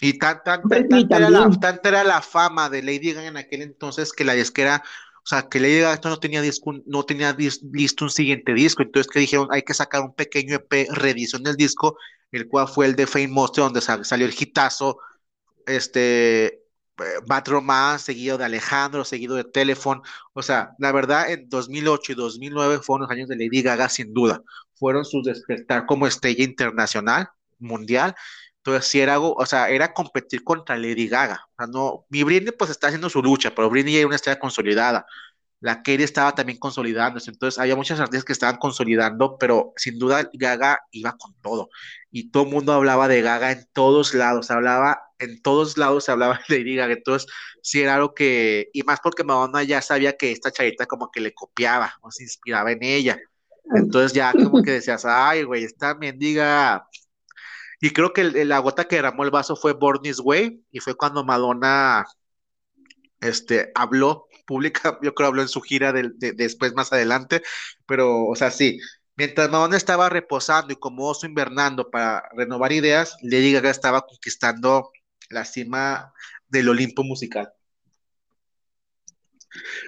[0.00, 0.62] Y tan, tan,
[1.10, 4.82] era la, tanta, era la, fama de Lady Gaga en aquel entonces que la disquera,
[5.22, 7.36] o sea, que Lady Gaga no tenía, disco, no tenía
[7.72, 11.56] listo un siguiente disco, entonces que dijeron, hay que sacar un pequeño EP, reedición del
[11.56, 11.96] disco,
[12.32, 14.98] el cual fue el de Fame Monster, donde salió el hitazo,
[15.66, 16.66] este,
[17.26, 20.00] Bad Romance, seguido de Alejandro, seguido de Telephone.
[20.32, 24.14] O sea, la verdad, en 2008 y 2009 fueron los años de Lady Gaga, sin
[24.14, 24.42] duda.
[24.74, 27.28] Fueron su despertar como estrella internacional,
[27.58, 28.14] mundial.
[28.66, 31.46] Entonces, sí era algo, o sea, era competir contra Lady Gaga.
[31.52, 34.38] O sea, no, mi Britney pues está haciendo su lucha, pero Britney era una estrella
[34.40, 35.06] consolidada.
[35.60, 37.30] La Katy estaba también consolidándose.
[37.30, 41.70] Entonces, había muchas artistas que estaban consolidando, pero sin duda Gaga iba con todo.
[42.10, 44.50] Y todo el mundo hablaba de Gaga en todos lados.
[44.50, 47.30] Hablaba en todos lados se hablaba de Lady Gaga, entonces
[47.62, 51.20] sí era algo que, y más porque Madonna ya sabía que esta charita como que
[51.20, 53.18] le copiaba o se inspiraba en ella,
[53.74, 56.86] entonces ya como que decías, ay, güey, esta mendiga,
[57.80, 61.24] y creo que la gota que derramó el vaso fue Born Way, y fue cuando
[61.24, 62.04] Madonna,
[63.20, 67.42] este, habló pública, yo creo habló en su gira de, después más adelante,
[67.86, 68.78] pero, o sea, sí,
[69.18, 74.90] Mientras Madonna estaba reposando y como oso invernando para renovar ideas, Lady Gaga estaba conquistando
[75.30, 76.12] la cima
[76.48, 77.50] del Olimpo musical.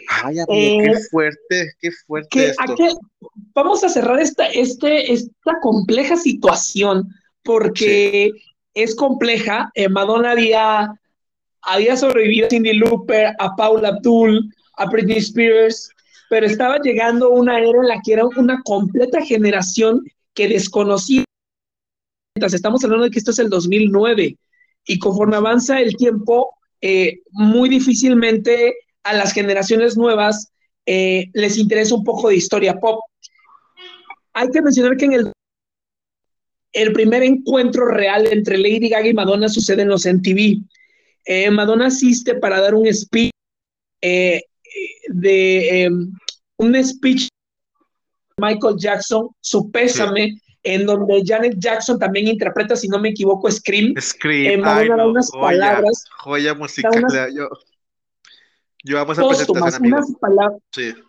[0.09, 3.03] Ay, amigo, qué eh, fuerte, qué fuerte esto.
[3.55, 7.07] vamos a cerrar esta, este, esta compleja situación
[7.49, 8.31] porque
[8.75, 9.71] es compleja.
[9.75, 10.93] Eh, Madonna había,
[11.63, 15.89] había sobrevivido a Cindy Looper, a Paula Abdul, a Britney Spears,
[16.29, 20.05] pero estaba llegando una era en la que era una completa generación
[20.35, 21.25] que desconocía.
[22.35, 24.37] Estamos hablando de que esto es el 2009
[24.85, 26.51] y conforme avanza el tiempo,
[26.83, 30.53] eh, muy difícilmente a las generaciones nuevas
[30.85, 33.01] eh, les interesa un poco de historia pop.
[34.35, 35.33] Hay que mencionar que en el,
[36.73, 40.63] el primer encuentro real entre Lady Gaga y Madonna sucede en los MTV.
[41.25, 43.31] Eh, Madonna asiste para dar un speech
[44.01, 46.13] de em,
[46.59, 47.29] un speech
[48.39, 53.95] Michael Jackson, su pésame, en donde Janet Jackson también interpreta, si no me equivoco, Scream.
[54.01, 54.65] Scream.
[54.65, 56.05] Eh, unas joya, palabras.
[56.19, 57.05] Joya musical.
[57.35, 57.49] yo,
[58.85, 60.61] yo vamos a póstumas, unas, palabras,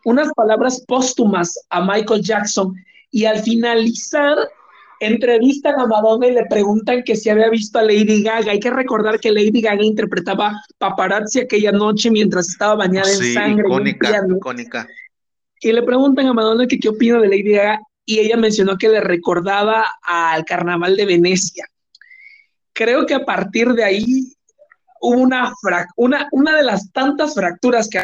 [0.06, 2.74] unas palabras póstumas a Michael Jackson.
[3.12, 4.38] Y al finalizar,
[5.00, 8.52] entrevistan a Madonna y le preguntan que si había visto a Lady Gaga.
[8.52, 13.68] Hay que recordar que Lady Gaga interpretaba paparazzi aquella noche mientras estaba bañada en sangre.
[13.68, 14.88] Icónica, icónica.
[15.62, 18.90] Y le preguntan a Madonna que qué opina de Lady Gaga y ella mencionó que
[18.90, 21.66] le recordaba al carnaval de Venecia.
[22.74, 24.34] Creo que a partir de ahí
[25.02, 25.54] hubo una,
[25.96, 28.04] una, una de las tantas fracturas que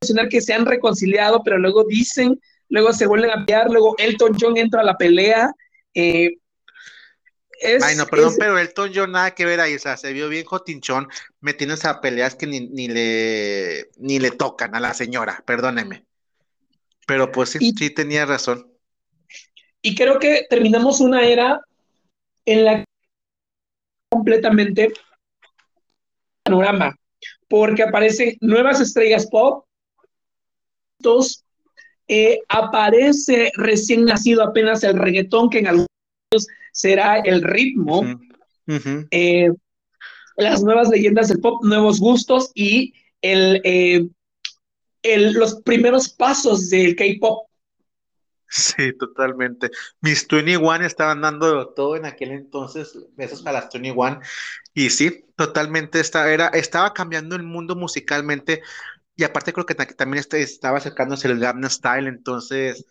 [0.00, 4.36] mencionar que se han reconciliado, pero luego dicen, luego se vuelven a pelear, luego Elton
[4.38, 5.52] John entra a la pelea.
[5.94, 6.30] Eh,
[7.82, 10.44] Ay, no, perdón, pero Elton John nada que ver ahí, o sea, se vio bien
[10.44, 11.08] jotinchón
[11.40, 16.04] metiéndose a peleas que ni, ni, le, ni le tocan a la señora, perdóneme.
[17.06, 18.70] Pero pues sí, sí tenía razón.
[19.82, 21.60] Y creo que terminamos una era
[22.44, 22.84] en la que
[24.10, 24.92] completamente
[26.44, 26.94] panorama,
[27.48, 29.66] porque aparecen nuevas estrellas pop,
[30.98, 31.44] dos,
[32.08, 35.88] eh, aparece recién nacido apenas el reggaetón, que en algunos
[36.72, 38.02] será el ritmo,
[39.10, 39.50] eh,
[40.36, 44.08] las nuevas leyendas del pop, nuevos gustos y el, eh,
[45.02, 47.48] los primeros pasos del K-pop.
[48.50, 49.70] Sí, totalmente.
[50.00, 54.20] Mis 21 estaban dando todo en aquel entonces, besos para las 21.
[54.72, 58.62] Y sí, totalmente estaba, era, estaba cambiando el mundo musicalmente.
[59.18, 62.84] Y aparte creo que también este, estaba acercándose el Gangnam Style, entonces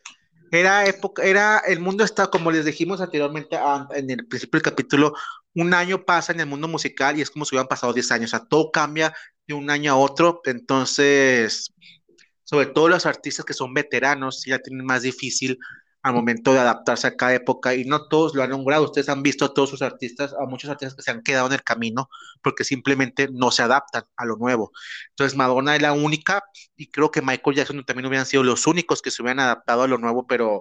[0.52, 3.58] era época, era, el mundo está, como les dijimos anteriormente
[3.96, 5.14] en el principio del capítulo,
[5.56, 8.34] un año pasa en el mundo musical y es como si hubieran pasado 10 años,
[8.34, 9.14] o sea, todo cambia
[9.48, 11.74] de un año a otro, entonces
[12.44, 15.58] sobre todo los artistas que son veteranos, ya tienen más difícil
[16.04, 18.86] al momento de adaptarse a cada época y no todos lo han logrado.
[18.86, 21.54] Ustedes han visto a todos sus artistas, a muchos artistas que se han quedado en
[21.54, 22.10] el camino
[22.42, 24.72] porque simplemente no se adaptan a lo nuevo.
[25.10, 26.44] Entonces Madonna es la única
[26.76, 29.88] y creo que Michael Jackson también hubieran sido los únicos que se hubieran adaptado a
[29.88, 30.60] lo nuevo, pero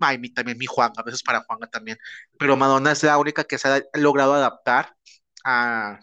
[0.00, 1.98] ay, mi, también mi Juan, a veces para Juanga también,
[2.38, 4.94] pero Madonna es la única que se ha logrado adaptar
[5.44, 6.00] a,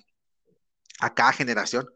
[0.99, 1.87] a cada generación.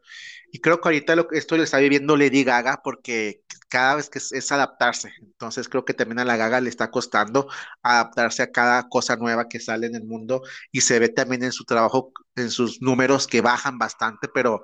[0.56, 4.18] Y creo que ahorita lo, esto lo está viviendo Lady Gaga porque cada vez que
[4.18, 5.12] es, adaptarse.
[5.20, 7.46] Entonces creo que también a la Gaga le está costando
[7.82, 10.40] adaptarse a cada cosa nueva que sale en el mundo
[10.72, 14.62] y se ve también en su trabajo, en sus números que bajan bastante, pero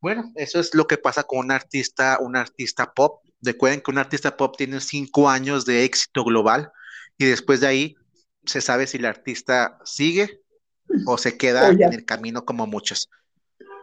[0.00, 3.24] bueno, eso es lo que pasa con un artista, un artista pop.
[3.40, 6.70] Recuerden que un artista pop tiene cinco años de éxito global
[7.18, 7.96] y después de ahí
[8.46, 10.40] se sabe si el artista sigue
[11.04, 13.10] o se queda en el camino como muchos.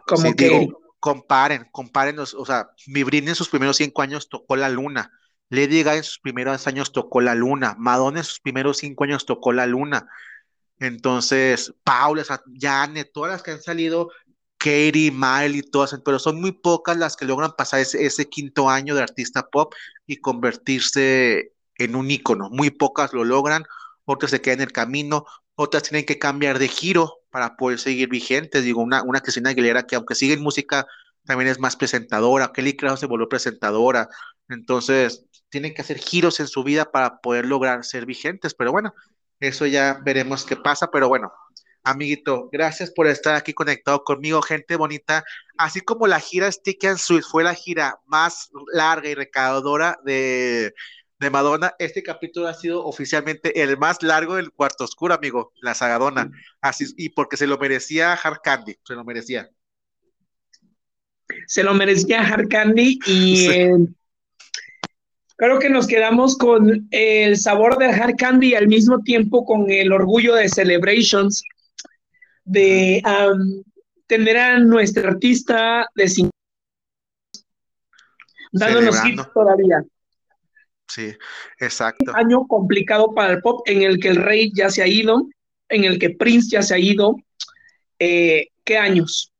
[0.06, 0.70] Como que
[1.00, 5.10] comparen, comparen, o sea, mi Britney en sus primeros cinco años tocó la luna,
[5.48, 9.26] Lady Gaga en sus primeros años tocó la luna, Madonna en sus primeros cinco años
[9.26, 10.06] tocó la luna,
[10.80, 12.24] entonces, Paula,
[12.58, 14.10] Janet, todas las que han salido,
[14.56, 18.94] Katie, Miley, todas, pero son muy pocas las que logran pasar ese, ese quinto año
[18.94, 19.74] de artista pop
[20.06, 23.64] y convertirse en un ícono, muy pocas lo logran,
[24.10, 25.24] otras se quedan en el camino,
[25.54, 28.64] otras tienen que cambiar de giro para poder seguir vigentes.
[28.64, 30.86] Digo, una, una Cristina Aguilera que aunque sigue en música,
[31.24, 32.52] también es más presentadora.
[32.52, 34.08] Kelly Clarkson se volvió presentadora.
[34.48, 38.54] Entonces, tienen que hacer giros en su vida para poder lograr ser vigentes.
[38.54, 38.94] Pero bueno,
[39.38, 40.90] eso ya veremos qué pasa.
[40.90, 41.32] Pero bueno,
[41.84, 45.24] amiguito, gracias por estar aquí conectado conmigo, gente bonita.
[45.58, 50.74] Así como la gira Stick and Sweet fue la gira más larga y recaudadora de
[51.20, 55.74] de Madonna, este capítulo ha sido oficialmente el más largo del cuarto oscuro, amigo, la
[55.74, 56.30] sagadona.
[56.62, 59.50] Así, y porque se lo merecía Hard Candy, se lo merecía.
[61.46, 63.76] Se lo merecía Hard Candy y eh,
[65.36, 69.70] creo que nos quedamos con el sabor de Hard Candy y al mismo tiempo con
[69.70, 71.44] el orgullo de Celebrations
[72.44, 73.02] de
[74.06, 76.30] tener a nuestra artista de 50
[78.52, 79.84] dándonos hits todavía.
[80.90, 81.12] Sí,
[81.60, 82.10] exacto.
[82.10, 85.28] Un año complicado para el pop en el que el rey ya se ha ido,
[85.68, 87.14] en el que Prince ya se ha ido.
[88.00, 89.32] Eh, ¿Qué años?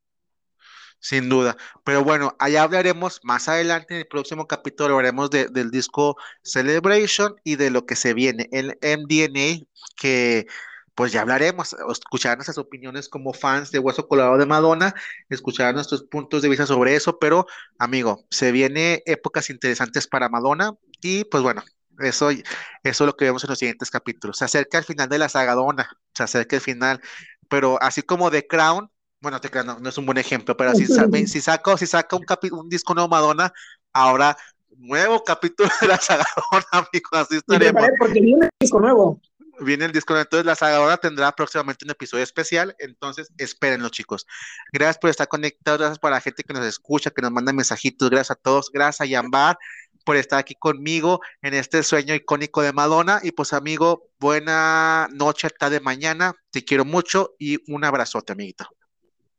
[0.99, 1.57] Sin duda.
[1.83, 7.35] Pero bueno, allá hablaremos más adelante en el próximo capítulo, hablaremos de- del disco Celebration
[7.43, 9.65] y de lo que se viene, el MDNA,
[9.97, 10.45] que
[10.93, 14.93] pues ya hablaremos, escuchar nuestras opiniones como fans de Hueso Colorado de Madonna,
[15.29, 17.47] escuchar nuestros puntos de vista sobre eso, pero
[17.79, 21.63] amigo, se viene épocas interesantes para Madonna y pues bueno.
[21.99, 22.43] Eso, eso
[22.83, 24.37] es lo que vemos en los siguientes capítulos.
[24.37, 26.99] Se acerca el final de la saga Donna, se acerca el final,
[27.47, 30.73] pero así como The Crown, bueno, te creas, no, no es un buen ejemplo, pero
[30.73, 33.53] si, si saca, si saca un, capi- un disco nuevo Madonna,
[33.93, 34.35] ahora
[34.77, 36.25] nuevo capítulo de la Sagadona,
[36.71, 37.83] amigo, así estaremos.
[37.99, 39.21] porque viene un disco nuevo.
[39.59, 44.25] Viene el disco, nuevo, entonces la Sagadona tendrá próximamente un episodio especial, entonces espérenlo, chicos.
[44.73, 48.09] Gracias por estar conectados, gracias por la gente que nos escucha, que nos manda mensajitos,
[48.09, 49.59] gracias a todos, gracias a Yambar
[50.03, 53.19] por estar aquí conmigo en este sueño icónico de Madonna.
[53.23, 56.33] Y pues, amigo, buena noche, tarde, mañana.
[56.49, 58.67] Te quiero mucho y un abrazote, amiguito.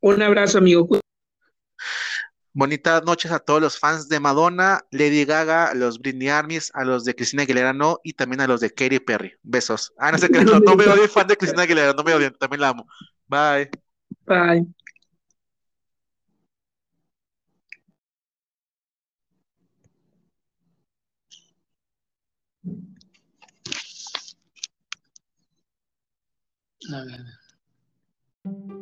[0.01, 0.89] Un abrazo, amigo.
[2.55, 6.85] Bonitas noches a todos los fans de Madonna, Lady Gaga, a los Britney Armies, a
[6.85, 9.33] los de Cristina Aguilera no, y también a los de Katy Perry.
[9.43, 9.95] Besos.
[9.97, 12.35] Ah, no sé qué, no, no me odien fan de Cristina Aguilera, no me odien,
[12.35, 12.87] también la amo.
[13.27, 13.71] Bye.
[14.27, 14.67] Bye.
[26.93, 28.82] 那 ver